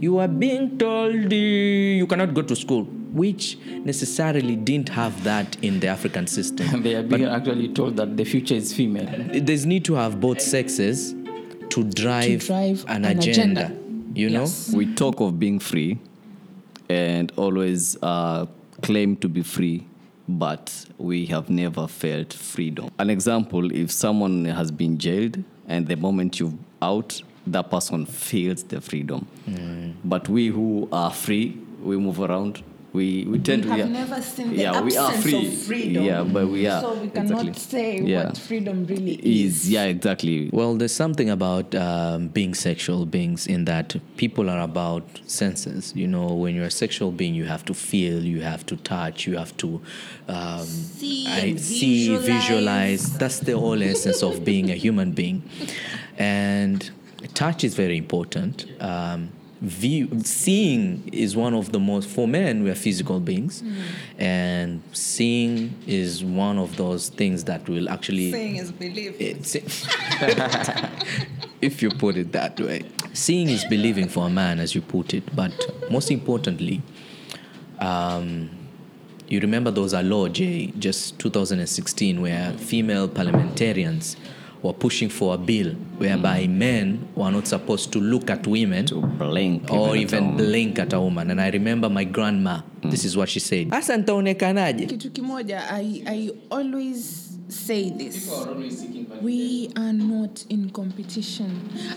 [0.00, 5.56] you are being told uh, you cannot go to school which necessarily didn't have that
[5.62, 9.08] in the african system They are being actually told that the future is female.
[9.40, 11.14] there's need to have both sexes
[11.70, 13.76] to drive, drive an, an agenda, agenda.
[14.14, 14.68] you Yes.
[14.68, 15.98] know we talk of being free
[16.88, 18.46] and always uh,
[18.82, 19.86] claim to be free
[20.28, 25.96] but we have never felt freedom an example if someone has been jailed and the
[25.96, 29.26] moment you're out that person feels the freedom
[30.04, 32.62] but we who are free we move around
[32.94, 35.46] we, we tend we to have yeah, never seen the yeah, we are free.
[35.46, 36.04] of freedom.
[36.04, 36.82] Yeah, but we are.
[36.82, 37.54] So we cannot exactly.
[37.54, 38.26] say Yeah.
[38.26, 39.64] what freedom really is.
[39.64, 44.60] is yeah exactly well there's something about um, being sexual beings in that people are
[44.60, 48.66] about senses you know when you're a sexual being you have to feel you have
[48.66, 49.80] to touch you have to
[50.28, 52.26] um, See I, and see visualize.
[52.42, 55.42] visualize that's the whole essence of being a human being
[56.18, 56.90] and
[57.28, 59.30] touch is very important um,
[59.60, 63.62] view, seeing is one of the most for men we are physical beings
[64.18, 69.44] and seeing is one of those things that will actually Saying is believing.
[71.62, 72.82] if you put it that way.
[73.12, 75.52] Seeing is believing for a man, as you put it, but
[75.90, 76.82] most importantly,
[77.78, 78.50] um,
[79.28, 84.16] you remember those was a law, Jay, just 2016, where female parliamentarians
[84.62, 86.50] were pushing for a bill whereby mm.
[86.50, 89.70] men were not supposed to look at women To blink.
[89.70, 90.36] or at a even woman.
[90.46, 91.30] blink at a woman.
[91.30, 92.90] And I remember my grandma, mm.
[92.90, 93.72] this is what she said.
[93.72, 94.86] Asa nitaonekanaje?
[94.86, 98.30] kitu kimoja I, I always say this
[99.20, 101.50] we are not in competition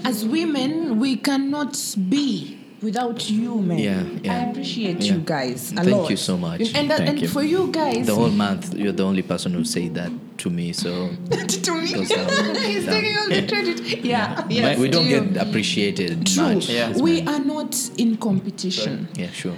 [0.04, 1.78] as women we cannot
[2.10, 4.34] be without you man Yeah, yeah.
[4.34, 5.14] i appreciate Yeah.
[5.16, 6.76] you guys a Thank lot you so much.
[6.76, 7.28] and, that, and you.
[7.28, 10.74] for you guys The whole month, you're the only person who say that to me.
[10.74, 10.90] So
[11.66, 15.22] to me he's taking all the credit yeah yes, we don't you.
[15.22, 16.44] get appreciated True.
[16.56, 16.70] much.
[16.70, 17.02] Yeah.
[17.02, 19.56] we are not in competition Yeah, sure.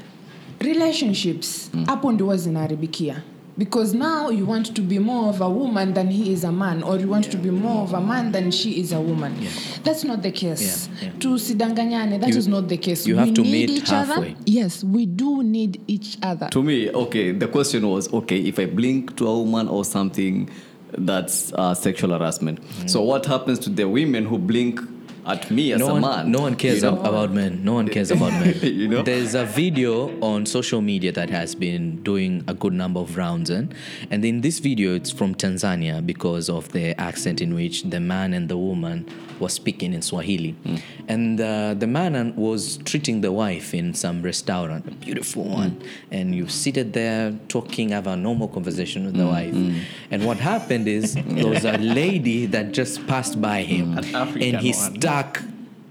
[0.59, 3.21] relationships hapo ndio huwa zinaharibikia
[3.57, 6.83] because now you want to be more of a woman than he is a man
[6.83, 9.35] or you want to be more of a man than she is a woman.
[9.83, 10.87] That's not the case.
[11.01, 11.13] Yeah, yeah.
[11.19, 13.07] tusidanganyane that You- is not the case.
[13.07, 14.15] you we have to need meet each halfway.
[14.31, 16.49] other yes we do need each other.
[16.49, 20.49] To me, okay, the question was okay, if I blink to a woman or something,
[20.97, 22.59] that's uh, sexual harassment.
[22.85, 24.79] So, what happens to the women who blink
[25.27, 26.31] at me as no a one, man?
[26.31, 27.01] no one cares You know?
[27.01, 27.63] about men.
[27.63, 28.55] No one cares about men.
[28.61, 29.01] You know?
[29.03, 33.49] There's a video on social media that has been doing a good number of rounds,
[33.49, 33.73] and
[34.09, 38.33] and in this video, it's from Tanzania because of the accent in which the man
[38.33, 39.05] and the woman
[39.39, 40.75] was speaking in Swahili, hmm.
[41.07, 45.53] and uh, the man was treating the wife in some restaurant, a beautiful hmm.
[45.53, 49.29] one, and you seated there talking, have a normal conversation with the hmm.
[49.29, 54.05] wife, and what happened is there was a lady that just passed by him, An
[54.15, 54.93] and he one.
[55.17, 55.43] Stuck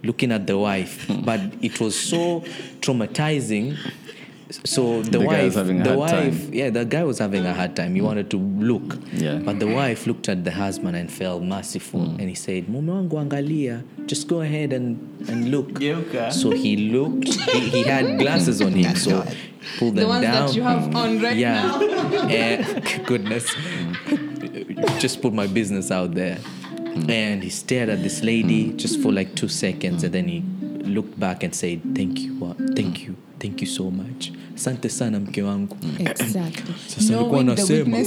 [0.03, 2.41] looking at the wife but it was so
[2.81, 3.77] traumatizing.
[4.65, 6.31] So the, The wife was having a the hard time.
[6.31, 7.97] wife yeah the guy was having a hard time.
[7.97, 8.99] He wanted to look.
[9.13, 9.39] Yeah.
[9.39, 12.21] but the wife looked at the husband and felt merciful mm.
[12.21, 13.83] and he said mume wangu angalia.
[14.07, 15.71] Just go ahead and, and look.
[15.81, 16.33] Geuka.
[16.33, 17.35] so he looked.
[17.51, 19.27] He, he had glasses on him so
[19.79, 20.47] pulled the ones down.
[20.47, 21.25] that you have on mm.
[21.25, 21.63] right yeah.
[21.63, 21.83] now.
[22.29, 23.53] And eh, goodness.
[23.53, 25.01] Mm.
[25.01, 26.39] Just put my business out there
[27.09, 30.41] and he stared at this lady just for like two seconds and then he
[30.85, 35.21] looked back and said thank you uh, thank you thank you so much asante sana
[35.21, 37.99] mke wangu exactly Sasa nilikuwa knowing the nasema.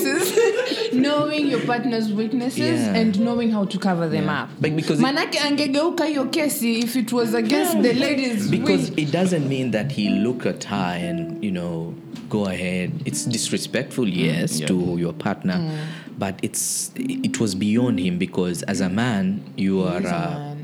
[0.91, 2.95] knowing your partner's weaknesses Yeah.
[2.95, 4.43] and knowing how to cover them Yeah.
[4.43, 9.01] up because it- manake angegeuka hiyo kesi if it was against the ladies because we-
[9.03, 11.93] it doesn't mean that he looked at her and you know
[12.29, 14.67] go ahead it's disrespectful yes Yeah.
[14.67, 15.71] to your partner
[16.19, 16.91] but it's
[17.23, 20.57] it was beyond him because as a man you are a uh, man.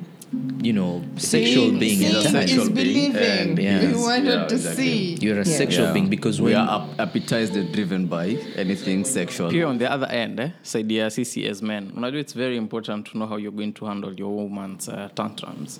[0.61, 3.49] You know sexual Seeing- being seeing a sexual is being, believing.
[3.49, 3.95] and Yes.
[3.95, 4.85] We wanted Yeah, to exactly.
[4.85, 5.17] see.
[5.25, 5.57] you're a Yeah.
[5.57, 9.49] sexual being because we are ap- appetized and driven by anything sexual.
[9.51, 13.05] Here on the other end eh, side ya sisi as men unajua it's very important
[13.11, 15.79] to know how you're going to handle your woman's uh, tantrums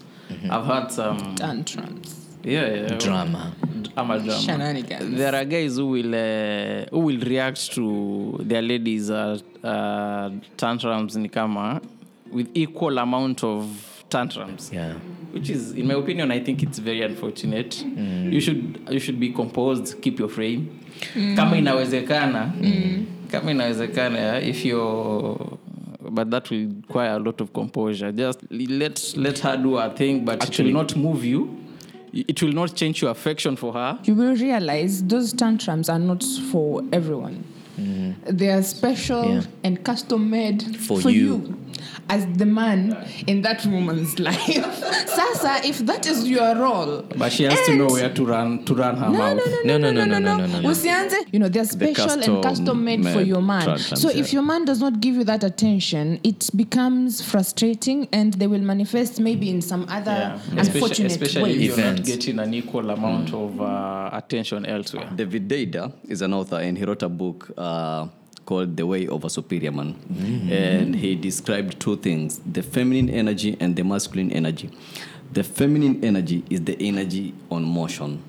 [0.52, 2.16] i've had some Tantrums.
[2.44, 3.52] yeah, yeah drama
[3.96, 5.18] ama drama Shenanigans.
[5.18, 7.84] there are guys who will uh, who will react to
[8.44, 11.82] their ladies uh, uh, tantrums ni kama
[12.32, 13.66] with equal amount of
[14.18, 14.72] tantrums.
[14.74, 14.94] Yeah.
[15.34, 17.72] Which is in my opinion i think it's very unfortunate.
[17.86, 18.32] Mm.
[18.34, 20.62] You should you should be composed keep your frame.
[21.36, 21.58] Kama mm.
[21.58, 22.54] inawezekana.
[22.62, 23.06] Mm.
[23.32, 25.58] Kama inawezekana yeah, if you're
[26.12, 28.12] but that will require a lot of composure.
[28.12, 31.50] Just let let her do her thing but Actually- it will not move you.
[32.14, 34.00] It will not change your affection for her.
[34.06, 37.44] You will realize those tantrums are not for everyone.
[37.78, 39.42] They are special Yeah.
[39.64, 41.58] and custom made For you.
[42.10, 44.76] As the man in that woman's life.
[45.08, 48.76] Sasa, if that is your role, but she has to know where to run to
[48.76, 50.70] run her no, mouth no, no, No, no, no, no, no, no, no.
[50.70, 53.78] Usianze, you know, they're special custom and custom made for your man.
[53.78, 54.20] So yeah.
[54.20, 58.62] if your man does not give you that attention, it becomes frustrating and they will
[58.62, 60.36] manifest maybe in some other yeah.
[60.36, 61.84] especially, unfortunate especially if way.
[61.84, 66.58] you're not getting an equal amount of uh, attention elsewhere David Dada is an author
[66.58, 68.08] and he wrote a book uh,
[68.46, 69.96] called The Way of a Superior Man.
[70.52, 74.70] And he described two things the feminine energy and the masculine energy.
[75.34, 78.24] The feminine energy is the energy on motion.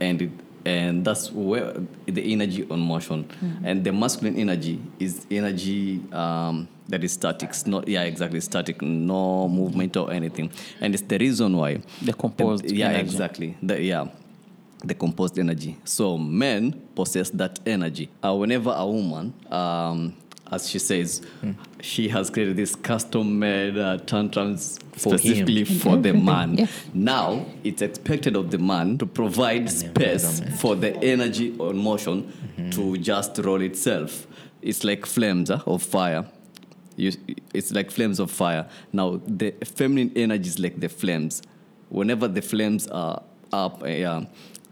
[0.00, 0.30] And it,
[0.64, 1.74] and that's where
[2.06, 3.28] the energy on motion
[3.64, 8.80] and the masculine energy is energy um, that is static It's not yeah exactly static
[8.80, 13.00] no movement or anything and it's the reason why The composed yeah energy.
[13.00, 14.06] exactly the, yeah
[14.84, 15.76] the composed energy.
[15.84, 18.10] So men possess that energy.
[18.22, 20.14] Uh, whenever a woman um,
[20.52, 21.22] as she says
[21.80, 25.18] she has created this custom made uh, tantrums For him.
[25.18, 26.66] specifically for the man yeah.
[26.92, 32.32] now it's expected of the man to provide space for the energy or motion
[32.72, 34.26] to just roll itself.
[34.60, 36.26] It's like flames uh, of fire.
[36.96, 37.12] You,
[37.54, 38.68] it's like flames of fire.
[38.92, 41.42] Now the feminine energy is like the flames.
[41.88, 44.26] Whenever the flames are up uh, yeah, there's,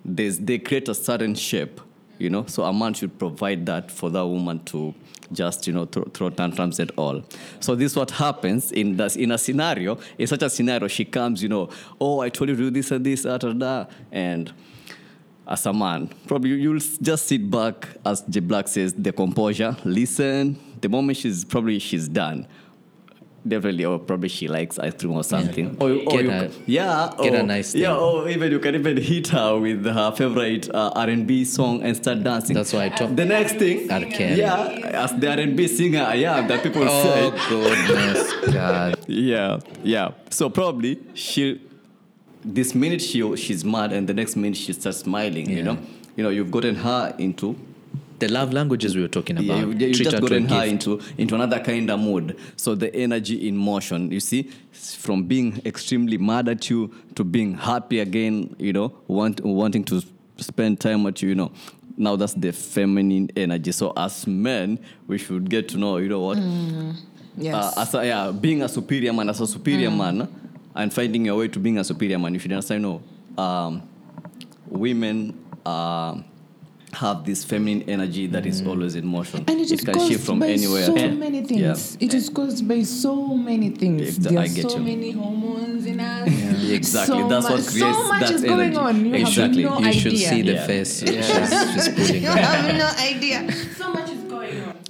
[0.04, 1.80] they create a certain shape
[2.20, 2.44] you know.
[2.46, 4.94] So a man should provide that for that woman to
[5.32, 7.24] just you know throw, throw tantrums at all.
[7.58, 9.98] So this is what happens in this in a scenario.
[10.18, 12.90] In such a scenario, she comes, you know, oh, I told you to do this
[12.90, 14.52] and this, da, da, and
[15.48, 20.58] as a man, probably you'll just sit back, as J Black says, the composure, listen.
[20.80, 22.46] The moment she's probably she's done,
[23.46, 25.76] definitely, or probably she likes ice cream or something.
[25.81, 28.96] Or, or Get you yeah, get a or- nice Yeah, or even you can even
[28.96, 32.55] hit her with her favorite uh, R&B song and start dancing.
[32.55, 33.88] That's why I talk- The next thing.
[33.88, 34.37] Kelly.
[34.38, 34.66] yeah,
[35.05, 37.48] as the R&B singer I am, that people Oh say.
[37.48, 38.96] goodness, God!
[39.09, 40.12] Yeah, yeah.
[40.31, 41.61] So probably she,
[42.44, 45.50] this minute she she's mad, and the next minute she starts smiling.
[45.50, 45.79] You know,
[46.16, 47.57] you know, you've gotten her into.
[48.20, 49.59] The love languages we were talking about.
[49.59, 52.38] Yeah, you, you just her to a gotten her into into another kind of mood.
[52.56, 57.54] So the energy in motion, you see, from being extremely mad at you to being
[57.54, 58.54] happy again.
[58.59, 60.02] You know, want, wanting to
[60.37, 61.30] spend time with you.
[61.30, 61.52] You know,
[61.96, 63.72] now that's the feminine energy.
[63.72, 65.96] So as men, we should get to know.
[65.96, 66.38] You know what?
[67.37, 67.54] Yes.
[67.54, 70.28] uh, as a, yeah, being a superior man, as a superior man,
[70.74, 72.83] and finding your way to being a superior man, if you should understand.
[72.83, 73.02] No,
[73.42, 73.88] um,
[74.66, 76.20] women uh,
[76.92, 78.68] have this feminine energy that is mm.
[78.68, 79.44] always in motion.
[79.46, 80.87] and it is can caused shift from by anywhere.
[80.87, 81.74] so to- many Yeah.
[81.74, 81.96] things.
[82.00, 84.03] It is caused by so many things.
[84.18, 84.83] Exa- there I are get so you.
[84.85, 86.29] many hormones in us.
[86.29, 87.20] Yeah, exactly.
[87.20, 89.07] So That's what creates so much that is going on.
[89.07, 89.62] You Exactly.
[89.62, 90.00] have no you idea.
[90.00, 90.66] should see the Yeah.
[90.66, 91.09] face she's,
[91.74, 92.38] she's putting You on.
[92.38, 93.53] have no idea.
[93.79, 93.92] So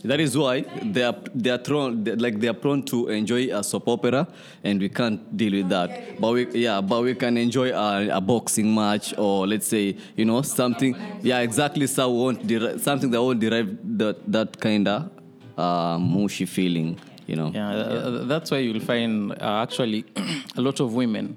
[0.02, 3.62] That is why they are they are thrown like they are prone to enjoy a
[3.62, 4.26] soap opera,
[4.64, 5.90] and we can't deal with that.
[6.18, 10.24] But we yeah, but we can enjoy a, a boxing match or let's say you
[10.24, 10.96] know something.
[11.22, 11.86] Yeah, exactly.
[11.86, 15.10] So won't derive, something that won't derive that that kind of
[15.58, 16.98] uh, mushy feeling.
[17.26, 17.50] You know.
[17.54, 20.06] Yeah, uh, that's why you'll find uh, actually
[20.56, 21.36] a lot of women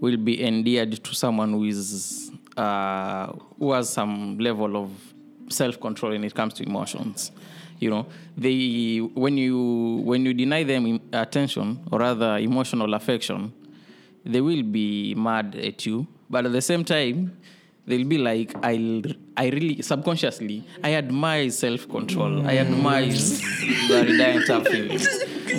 [0.00, 4.90] will be endeared to someone who is uh, who has some level of
[5.48, 7.32] self control when it comes to emotions.
[7.78, 13.52] You know, they when you when you deny them attention or rather emotional affection,
[14.24, 16.06] they will be mad at you.
[16.28, 17.36] But at the same time,
[17.86, 19.02] they'll be like, I,
[19.36, 22.46] I really, subconsciously, I admire self control.
[22.46, 25.06] I admire the reliant up feelings.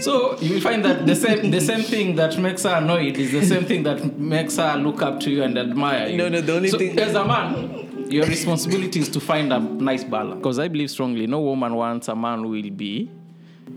[0.04, 3.32] So you will find that the same, the same thing that makes her annoyed is
[3.32, 6.18] the same thing that makes her look up to you and admire you.
[6.18, 9.60] No, no, the only so thing- As a man, your responsibility is to find a
[9.60, 10.36] nice balance.
[10.38, 13.10] Because I believe strongly, no woman wants a man who will be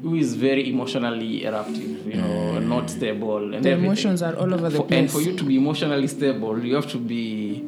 [0.02, 2.22] who is very emotionally eruptive, you know,
[2.54, 2.66] mm.
[2.66, 3.84] not stable, and The everything.
[3.84, 4.98] emotions are all over the For- place.
[5.00, 7.62] And for you to be emotionally stable, you have to be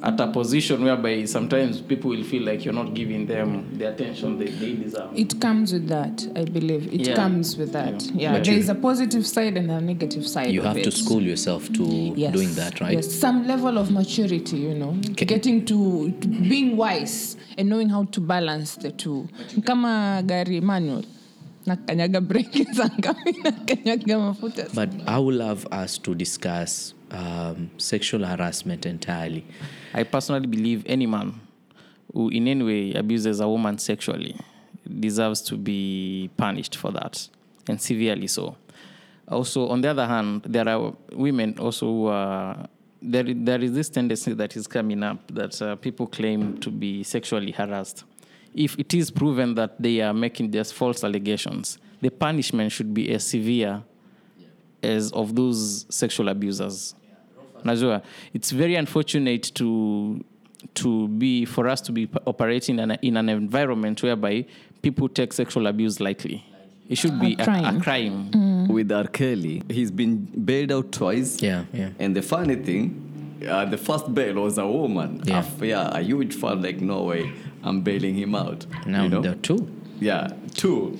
[0.00, 4.38] at a position whereby sometimes people will feel like you're not giving them the attention
[4.38, 5.10] they, they deserve.
[5.16, 6.92] It comes with that, I believe.
[6.94, 7.14] It Yeah.
[7.16, 8.02] comes with that.
[8.14, 8.34] Yeah.
[8.34, 10.52] Yeah, there is a positive side and a negative side.
[10.52, 10.92] You of have to it.
[10.94, 11.82] school yourself to
[12.16, 12.32] Yes.
[12.32, 12.92] doing that, right?
[12.94, 15.24] Yes, some level of maturity, you know, Okay.
[15.24, 19.28] getting to, to being wise and knowing how to balance the two.
[19.66, 21.02] Kama gari manual,
[21.66, 24.72] nakanyaga breki zangapi, nakanyaga mafuta.
[24.72, 29.44] But I would love us to discuss um, sexual harassment entirely.
[29.94, 31.40] I personally believe any man
[32.12, 34.36] who in any way abuses a woman sexually
[35.00, 37.28] deserves to be punished for that,
[37.68, 38.56] and severely so.
[39.28, 42.68] Also, on the other hand, there are women also who are.
[43.00, 47.04] There, there is this tendency that is coming up that uh, people claim to be
[47.04, 48.02] sexually harassed.
[48.54, 53.08] If it is proven that they are making just false allegations, the punishment should be
[53.12, 53.84] as severe
[54.82, 56.94] as of those sexual abusers.
[57.64, 60.24] Najua, it's very unfortunate to
[60.74, 64.44] to be for us to be operating in, a, in an environment whereby
[64.82, 66.44] people take sexual abuse lightly.
[66.88, 67.80] It should be a, a crime.
[67.80, 68.68] crime.
[68.68, 69.06] With R.
[69.06, 71.40] Kelly, he's been bailed out twice.
[71.42, 71.90] Yeah, yeah.
[71.98, 75.22] And the funny thing, uh, the first bail was a woman.
[75.24, 75.44] Yeah.
[75.60, 78.66] A, yeah, a huge fan like no way, I'm bailing him out.
[78.86, 79.20] Now you know?
[79.20, 79.70] there are two.
[80.00, 80.98] Yeah, two.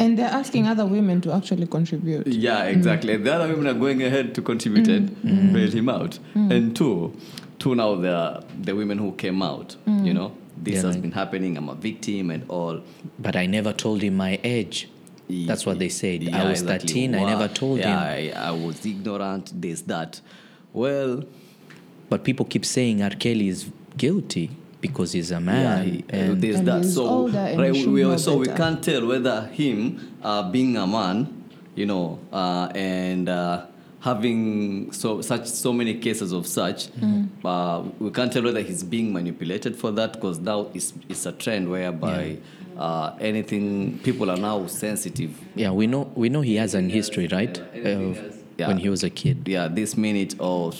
[0.00, 2.26] And they're asking other women to actually contribute.
[2.26, 2.72] Yeah, mm.
[2.72, 3.14] exactly.
[3.14, 4.96] And the other women are going ahead to contribute mm.
[4.96, 5.52] and mm.
[5.52, 6.18] bail him out.
[6.34, 7.16] And two,
[7.58, 9.76] two now the the women who came out.
[9.86, 11.02] You know, this Yeah, has right.
[11.02, 11.56] been happening.
[11.56, 12.80] I'm a victim and all.
[13.18, 14.88] But I never told him my age.
[15.28, 16.28] That's what they said.
[16.32, 17.08] I was exactly.
[17.08, 18.36] 13, I never told yeah, him.
[18.36, 19.58] I, I was ignorant.
[19.60, 20.20] This that.
[20.72, 21.24] Well,
[22.10, 23.10] But people keep saying R.
[23.10, 24.50] Kelly is guilty
[24.86, 25.84] because he's a yeah, man.
[25.88, 26.82] he- and there's And that.
[26.84, 29.78] he's So older and right, he should we know also we can't tell whether him
[30.22, 31.16] uh, being a man,
[31.74, 33.64] you know, uh, and uh,
[34.00, 37.46] having so such so many cases of such, Mm-hmm.
[37.46, 41.32] uh, we can't tell whether he's being manipulated for that because now it's it's a
[41.32, 42.36] trend whereby.
[42.76, 47.28] Uh, anything people are now sensitive yeah, we know we know he has an history,
[47.28, 47.56] right?
[47.72, 48.18] Of
[48.58, 48.66] Yeah.
[48.68, 49.46] When he was a kid.
[49.46, 50.74] yeah, this minute of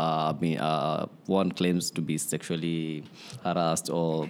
[0.00, 3.04] uh, I uh, one claims to be sexually
[3.44, 4.28] harassed or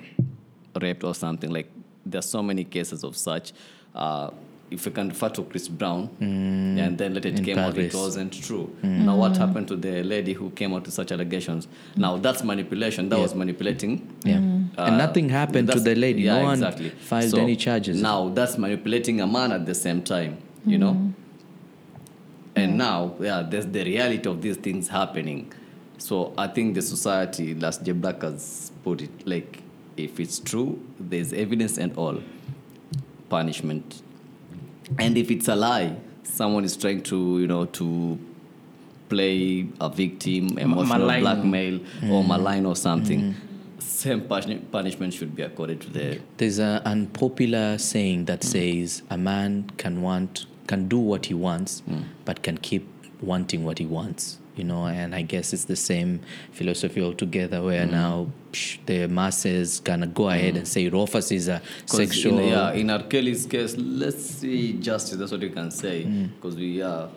[0.80, 1.50] raped or something.
[1.50, 1.70] Like
[2.04, 3.52] there's so many cases of such.
[3.94, 4.30] Uh,
[4.70, 7.92] if you can refer to Chris Brown, and then later it in came out it
[7.92, 8.72] wasn't true.
[8.82, 11.66] Now, what happened to the lady who came out with such allegations?
[11.96, 13.08] Now, that's manipulation.
[13.08, 13.92] That was manipulating.
[14.24, 14.36] Yeah.
[14.78, 16.22] Uh, and nothing happened to the lady.
[16.22, 16.90] Yeah, no one exactly.
[16.90, 18.00] filed So any charges.
[18.00, 21.12] Now that's manipulating a man at the same time, you know.
[22.60, 25.52] And now, yeah, there's the reality of these things happening.
[25.98, 29.62] So I think the society, last J Black has put it like,
[29.96, 32.20] if it's true, there's evidence and all,
[33.28, 34.02] punishment.
[34.98, 38.18] And if it's a lie, someone is trying to, you know, to
[39.08, 41.20] play a victim, emotional malign.
[41.20, 42.28] blackmail, or mm-hmm.
[42.28, 43.20] malign or something.
[43.20, 43.80] Mm-hmm.
[43.80, 44.22] Same
[44.70, 48.44] punishment should be accorded to the There's an unpopular saying that mm.
[48.44, 52.02] says a man can want can do what he wants, hmm.
[52.24, 52.84] but can keep
[53.20, 54.38] wanting what he wants.
[54.56, 56.20] You know, and I guess it's the same
[56.52, 57.58] philosophy altogether.
[57.68, 57.92] Where hmm.
[58.00, 58.14] now
[58.52, 60.36] psh, the masses gonna go hmm.
[60.36, 62.38] ahead and say Rofus is a sexual.
[62.38, 63.02] Uh, in, yeah, in R.
[63.12, 65.16] Kelly's case, let's see justice.
[65.18, 66.04] That's what you can say.
[66.04, 66.34] Mm.
[66.36, 67.08] Because we are.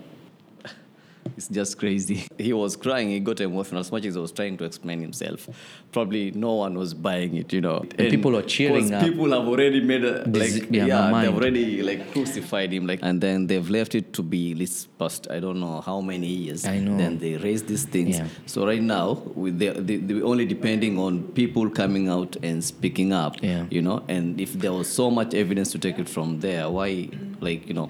[1.37, 2.27] It's just crazy.
[2.37, 3.09] He was crying.
[3.09, 5.47] He got emotional as much as he was trying to explain himself.
[5.91, 7.85] Probably no one was buying it, you know.
[7.97, 9.03] And people were cheering up.
[9.03, 13.21] People have already made a, like yeah, yeah, they've already like crucified him, like, and
[13.21, 16.65] then they've left it to be this past I don't know how many years.
[16.65, 16.97] I know.
[16.97, 18.17] Then they raised these things.
[18.17, 18.27] Yeah.
[18.45, 23.13] So right now, with the, the, they're only depending on people coming out and speaking
[23.13, 23.65] up Yeah.
[23.69, 27.09] you know and if there was so much evidence to take it from there why
[27.43, 27.89] like you know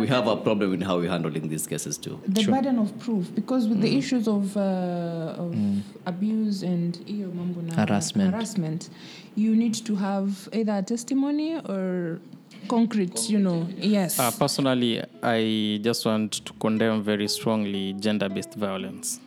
[0.00, 2.54] we have a problem in how we're handling these cases too the Sure.
[2.54, 5.54] burden of proof because with the issues of, uh, of
[6.06, 8.30] abuse and hiyo mambo na Harassment.
[8.34, 8.90] harassment
[9.36, 12.18] you need to have either a testimony or
[12.68, 18.54] concrete you know yes Uh, personally, I just want to condemn very strongly gender based
[18.58, 19.20] violence.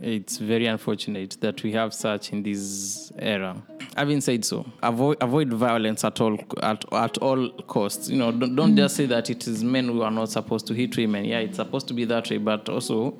[0.00, 3.54] It's very unfortunate that we have such in this era.
[3.96, 8.08] Having said so, avoid, avoid violence at all at, at all costs.
[8.08, 10.74] You know, don't, don't just say that it is men who are not supposed to
[10.74, 11.26] hit women.
[11.26, 13.14] Yeah, it's supposed to be that way, but also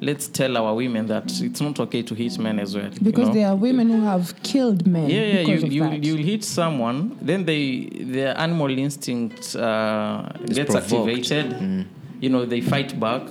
[0.00, 2.92] let's tell our women that it's not okay to hit men as well.
[2.92, 3.34] you because know?
[3.34, 5.40] there are women who have killed men yeah, yeah.
[5.40, 10.92] You you you'll hit someone, then they their animal instinct uh, gets provoked.
[10.92, 11.86] activated.
[12.20, 13.22] You know, they fight back.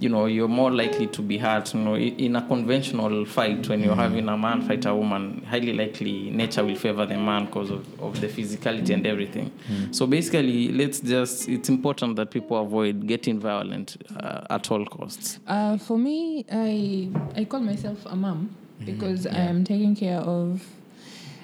[0.00, 1.74] You know, you're more likely to be hurt.
[1.74, 5.74] You know, in a conventional fight, when you're having a man fight a woman, highly
[5.74, 9.52] likely nature will favor the man because of, of the physicality and everything.
[9.90, 11.48] So basically, let's just.
[11.48, 15.38] It's important that people avoid getting violent uh, at all costs.
[15.46, 20.64] Uh, for me, I I call myself a mom because I am taking care of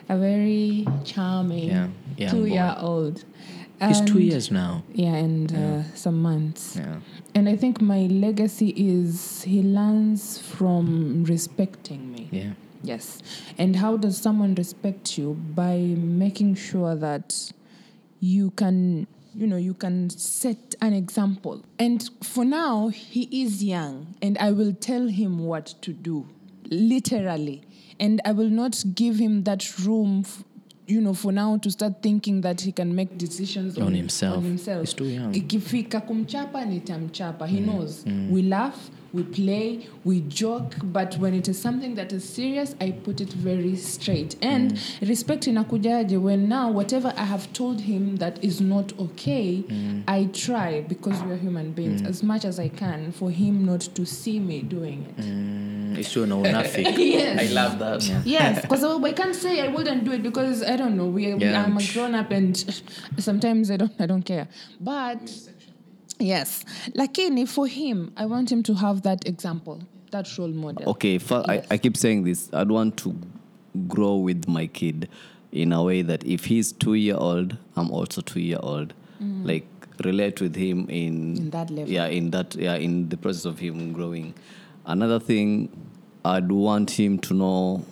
[0.09, 2.55] a very charming Yeah, young two boy.
[2.55, 3.25] year old.
[3.81, 4.83] He's two years now.
[4.95, 6.77] Yeah, and Uh, some months.
[6.77, 7.01] Yeah.
[7.35, 12.29] And I think my legacy is he learns from respecting me.
[12.31, 12.53] Yeah.
[12.83, 13.21] Yes.
[13.59, 15.35] And how does someone respect you?
[15.55, 17.53] By making sure that
[18.21, 21.63] you can, you know, you can set an example.
[21.79, 26.27] And for now, he is young, and I will tell him what to do,
[26.71, 27.63] literally.
[27.99, 30.23] And I will not give him that room.
[30.25, 30.45] F-
[30.87, 34.37] you know, for now to start thinking that he can make decisions On himself.
[34.39, 34.81] On himself.
[34.81, 35.33] He's too young.
[35.35, 37.47] Ikifika kumchapa nitamchapa.
[37.47, 38.05] He mm, knows.
[38.05, 38.31] Mm.
[38.31, 42.91] We laugh, we play, we joke, but when it is something that is serious, I
[42.91, 44.37] put it very straight.
[44.43, 49.65] And respect inakujaje when now whatever I have told him that is not okay,
[50.07, 53.81] I try because we are human beings as much as I can for him not
[53.95, 55.25] to see me doing it.
[55.25, 57.07] Mm, na unafiki.
[57.17, 57.53] Yes.
[57.53, 58.27] love that.
[58.27, 61.07] Yes, because I can't say I wouldn't do it because I don't know.
[61.07, 62.55] We, we I'm a grown up and
[63.19, 64.49] sometimes I don't I don't care.
[64.81, 65.23] But
[66.19, 66.65] yes,
[66.95, 69.79] lakini for him, I want him to have that example,
[70.11, 70.89] that role model.
[70.91, 71.67] okay fa- Yes.
[71.71, 72.51] I, I keep saying this.
[72.53, 73.15] I'd want to
[73.89, 75.09] grow with my kid
[75.53, 78.93] in a way that if he's two year old i'm also two year old
[79.23, 79.47] mm.
[79.47, 79.67] like
[80.05, 81.93] relate with him in In that level.
[81.93, 84.35] yeah in that yeah in the process of him growing.
[84.87, 85.69] Another thing
[86.25, 87.85] i'd want him to know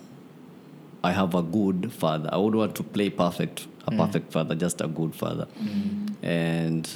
[1.03, 2.29] i have a good father.
[2.31, 3.97] I would want to play perfect a mm.
[3.97, 5.47] perfect father just a good father.
[5.61, 6.15] Mm.
[6.23, 6.89] And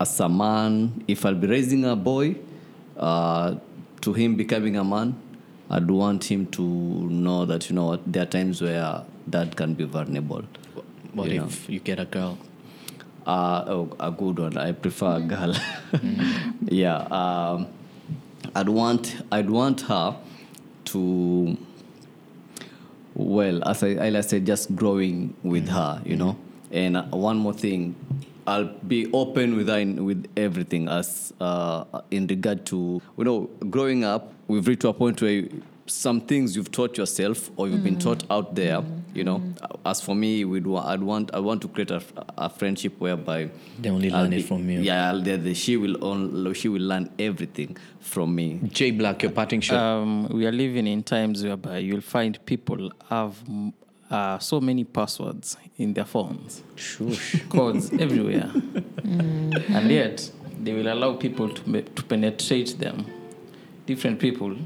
[0.00, 2.36] as a man, if I'll be raising a boy,
[2.96, 3.56] uh,
[4.00, 5.20] to him becoming a man,
[5.70, 9.74] I'd want him to know that you know what there are times where dad can
[9.74, 10.44] be vulnerable.
[11.12, 12.38] What you if you get a girl?
[13.26, 14.56] Uh, oh, a good one.
[14.56, 15.54] I prefer a girl.
[16.62, 16.96] yeah.
[17.10, 17.68] Um,
[18.54, 20.16] I'd want I'd want her
[20.86, 21.58] to
[23.14, 26.38] well, as I, I said, just growing with her, you know.
[26.70, 27.96] And uh, one more thing,
[28.48, 29.68] I'll be open with
[30.08, 33.38] with everything as uh, in regard to you know
[33.76, 34.32] growing up.
[34.48, 35.42] We've reached to a point where
[35.86, 38.82] some things you've taught yourself or you've been taught out there.
[39.14, 39.42] You know,
[39.84, 42.02] as for me, we'd wa- I'd want I want to create a,
[42.36, 44.80] a friendship whereby They only I'll learn it from you.
[44.80, 48.60] Yeah, I'll, the, the, she will on, she will learn everything from me.
[48.68, 49.78] J Black, your parting shot.
[49.78, 53.72] Um, we are living in times whereby you'll find people have mm,
[54.10, 57.42] uh, so many passwords in their phones, Shush.
[57.48, 58.50] codes everywhere,
[59.04, 60.30] and yet
[60.62, 63.06] they will allow people to, me- to penetrate them,
[63.86, 64.56] different people,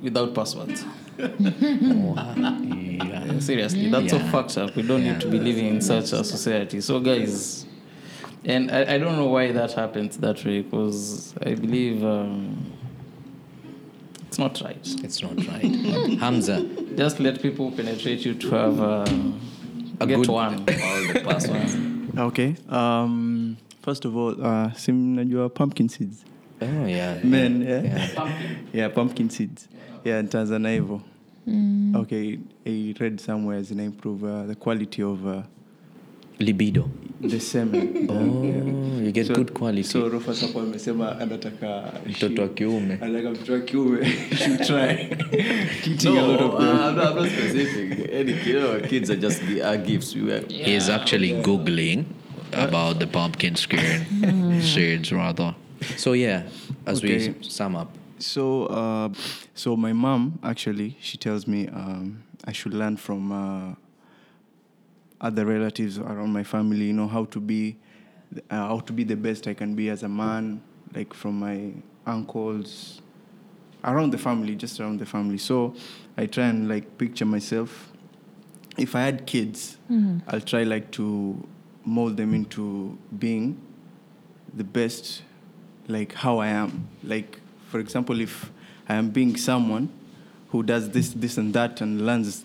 [0.00, 0.84] without passwords.
[1.18, 1.28] Yeah.
[3.38, 4.30] Seriously, that's so Yeah.
[4.30, 4.74] fucked up.
[4.76, 6.80] We don't need to be living in such a society.
[6.80, 7.66] So, guys,
[8.44, 12.71] and I, I don't know why that happens that way because I believe um,
[14.32, 15.04] it's not right.
[15.04, 16.18] It's not right.
[16.18, 16.64] Hamza,
[16.96, 19.04] Just let people penetrate you to have uh,
[20.00, 21.76] A get good- one all the passwords.
[22.18, 22.56] Okay.
[22.68, 26.24] Um, first of all, uh, si mnajua pumpkin seeds.
[26.62, 27.18] oh yeah.
[27.24, 27.82] Men, yeah.
[27.82, 28.38] yeah.
[28.72, 29.68] Yeah, pumpkin seeds.
[30.04, 31.00] Yeah, nitaanza na hivyo.
[31.96, 35.42] Okay, I read somewhere zina improve uh, the quality of uh,
[36.42, 36.88] Libido.
[37.20, 38.06] the semen.
[38.10, 39.82] Oh, you get So- good quality.
[39.84, 42.98] So Rufus hapo amesema anataka Mtoto wa kiume.
[43.00, 44.06] anataka mtoto wa kiume
[44.44, 45.08] should try
[45.86, 46.68] eating a lot of them.
[46.68, 48.10] I'm, not, I'm not specific.
[48.12, 50.14] Any kid, you know, kids are just gi- are gifts.
[50.14, 52.04] We were, He's actually Googling
[52.52, 55.54] about the pumpkin skin seeds, rather.
[55.96, 56.42] So yeah,
[56.86, 57.28] as Okay.
[57.28, 57.88] we sum up.
[58.18, 59.08] So, uh,
[59.54, 63.74] so my mom actually she tells me um, I should learn from uh,
[65.22, 66.86] other relatives around my family.
[66.86, 67.78] You know how to be,
[68.50, 70.60] uh, how to be the best I can be as a man.
[70.94, 71.70] Like from my
[72.06, 73.00] uncles,
[73.84, 75.38] around the family, just around the family.
[75.38, 75.74] So,
[76.16, 77.90] I try and like picture myself.
[78.76, 79.78] If I had kids,
[80.28, 81.42] I'll try like to
[81.84, 83.60] mold them into being
[84.54, 85.22] the best
[85.88, 86.88] like how I am.
[87.02, 88.52] Like for example, if
[88.88, 89.88] I am being someone
[90.48, 92.44] who does this, this and that and learns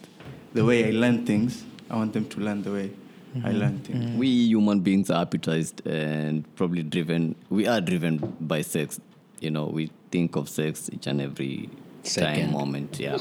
[0.54, 2.92] the way I learn things, I want them to learn the way
[3.36, 3.58] I mm-hmm.
[3.58, 4.06] learned things.
[4.06, 4.18] Mm-hmm.
[4.18, 7.36] we human beings are appetized and probably driven.
[7.50, 9.00] We are driven by sex.
[9.40, 11.70] You know, we think of sex each and every
[12.04, 12.46] Second.
[12.46, 13.00] time, moment.
[13.00, 13.18] Yeah,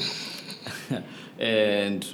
[1.39, 2.05] and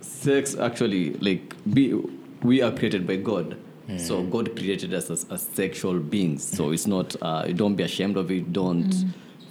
[0.00, 1.94] sex actually like be,
[2.42, 3.56] we are created by God.
[3.98, 4.30] So mm-hmm.
[4.30, 6.42] God created us as, as sexual beings.
[6.42, 7.16] So it's not.
[7.20, 8.52] Uh, don't be ashamed of it.
[8.52, 8.94] Don't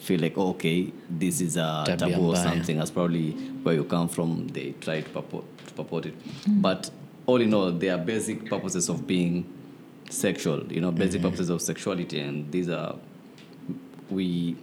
[0.03, 2.77] feel like oh, okay, this is a Tabia taboo or something.
[2.77, 3.31] That's probably
[3.63, 4.47] where you come from.
[4.49, 6.13] They try to purport, to purport it.
[6.45, 6.61] Hmm.
[6.61, 6.89] But
[7.25, 9.45] all in all, there are basic purposes of being
[10.09, 10.71] sexual.
[10.71, 12.95] You know, basic purposes of sexuality, and these are
[14.09, 14.55] we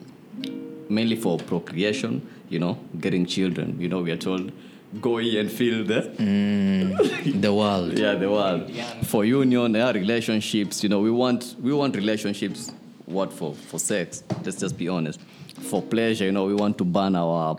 [0.89, 2.27] mainly for procreation.
[2.49, 3.81] You know, getting children.
[3.81, 4.53] You know, we are told
[5.01, 6.01] go and feel the
[7.41, 7.97] The world.
[7.97, 8.73] yeah the world
[9.07, 12.73] for union yeah, relationships you know we want we want relationships
[13.11, 15.21] what for for sex let's just be honest
[15.61, 17.59] for pleasure you know we want to burn our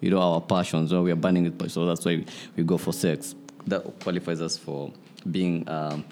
[0.00, 2.26] you know our passions so we are burning it so that's why we,
[2.56, 3.34] we go for sex
[3.66, 4.92] that qualifies us for
[5.30, 6.04] being um,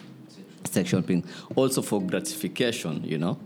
[0.65, 1.25] sexual being
[1.55, 3.39] also for gratification you know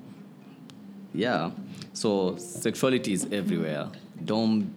[1.12, 1.50] yeah
[1.92, 3.88] so sexuality is everywhere
[4.24, 4.74] don't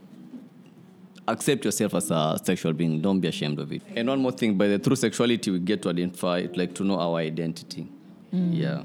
[1.30, 3.02] accept yourself as a sexual being.
[3.02, 3.82] Don't be ashamed of it.
[3.96, 7.00] And one more thing, by the through sexuality, we get to identify, like to know
[7.00, 7.88] our identity.
[8.32, 8.84] Yeah.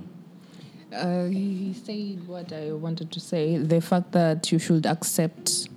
[0.95, 5.69] Uh, he said what I wanted to say the fact that you should accept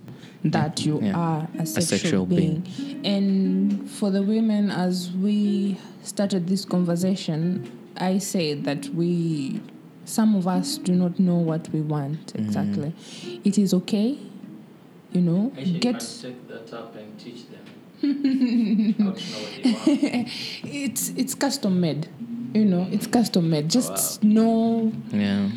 [0.44, 1.16] that you Yeah.
[1.18, 2.62] are a sexual, sexual being.
[3.04, 9.60] And for the women, as we started this conversation, I said that we,
[10.04, 12.92] some of us do not know what we want exactly.
[13.44, 14.16] It is okay,
[15.12, 15.98] you know, get.
[16.22, 17.64] take that up and teach them
[18.00, 20.28] how to know what they want.
[20.64, 22.06] It's it's custom made,
[22.58, 22.86] you know.
[22.90, 23.70] It's custom made.
[23.70, 25.48] Just know Yeah.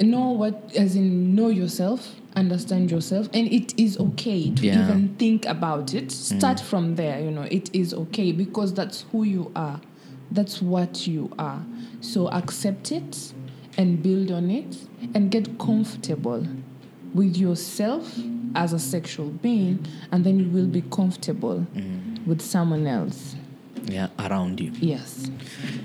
[0.00, 4.84] know what as in know yourself understand yourself and it is okay to Yeah.
[4.84, 6.12] even think about it mm.
[6.38, 9.80] start from there you know it is okay because that's who you are
[10.30, 11.60] that's what you are
[12.00, 13.32] so accept it
[13.76, 14.76] and build on it
[15.14, 16.46] and get comfortable
[17.14, 18.16] with yourself
[18.54, 22.26] as a sexual being and then you will be comfortable mm.
[22.26, 23.34] with someone else
[23.86, 24.08] Yeah.
[24.18, 24.70] Around you.
[24.80, 25.28] yes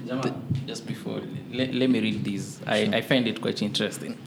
[0.06, 2.60] Jama, just before, let, let me read this.
[2.66, 4.18] I, I find it quite interesting.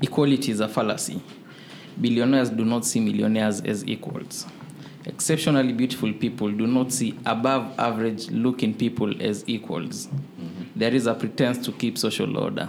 [0.00, 1.20] Equality is a fallacy.
[2.00, 4.46] Billionaires do not see millionaires as equals.
[5.04, 10.08] Exceptionally beautiful people do not see above average looking people as equals.
[10.76, 12.68] There is a pretense to keep social order.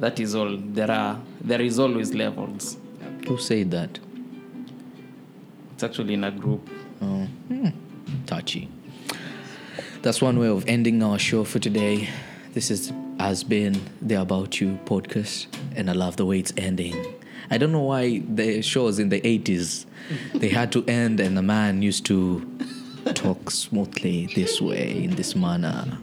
[0.00, 0.56] That is all.
[0.58, 2.76] There are there is always levels.
[3.28, 3.98] Who said that?
[5.72, 6.68] It's actually in a group.
[7.00, 7.24] Oh.
[7.48, 7.68] Hmm.
[8.26, 8.68] Touchy.
[10.04, 12.10] That's one way of ending our show for today.
[12.52, 16.94] This is has been the About You podcast, and I love the way it's ending.
[17.50, 19.86] I don't know why the shows in the 80s
[20.34, 22.46] they had to end, and the man used to
[23.14, 25.96] talk smoothly this way, in this manner.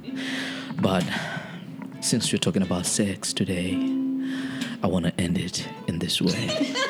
[0.81, 1.05] But
[1.99, 3.75] since we're talking about sex today,
[4.81, 6.73] I want to end it in this way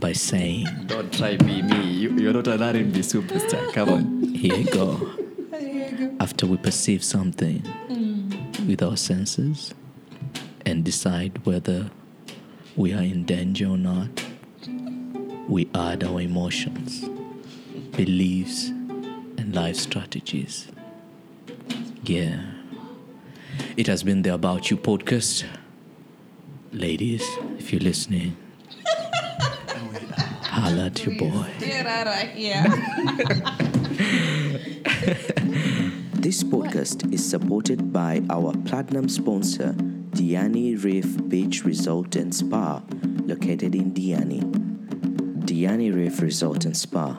[0.00, 1.82] by saying, Don't try be me.
[1.82, 3.72] You, you're not an R&B superstar.
[3.72, 4.22] Come on.
[4.34, 5.10] Here you go.
[6.20, 8.66] After we perceive something mm.
[8.66, 9.74] with our senses
[10.64, 11.90] and decide whether
[12.76, 14.24] we are in danger or not,
[15.48, 17.08] we add our emotions,
[17.96, 20.68] beliefs, and life strategies.
[22.02, 22.42] Yeah.
[23.76, 25.44] It has been the About You podcast.
[26.72, 27.22] Ladies,
[27.58, 28.36] if you're listening,
[30.42, 31.46] holla at your boy.
[31.50, 31.60] Of.
[36.24, 39.74] This podcast is supported by our platinum sponsor,
[40.12, 42.82] Diani Reef Beach Resort and Spa,
[43.26, 44.40] located in Diani.
[45.44, 47.18] Diani Reef Resort and Spa.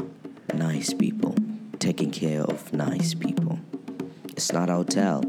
[0.55, 1.35] Nice people,
[1.77, 3.59] taking care of nice people.
[4.29, 5.23] It's not a hotel,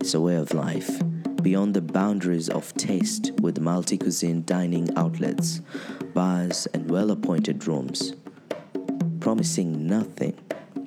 [0.00, 1.00] it's a way of life,
[1.42, 5.60] beyond the boundaries of taste with multi cuisine dining outlets,
[6.16, 8.12] bars, and well appointed rooms
[9.26, 10.38] promising nothing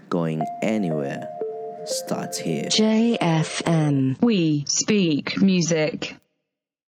[0.09, 1.27] Going anywhere
[1.85, 2.69] starts here.
[2.69, 4.21] JFM.
[4.21, 6.15] We speak music.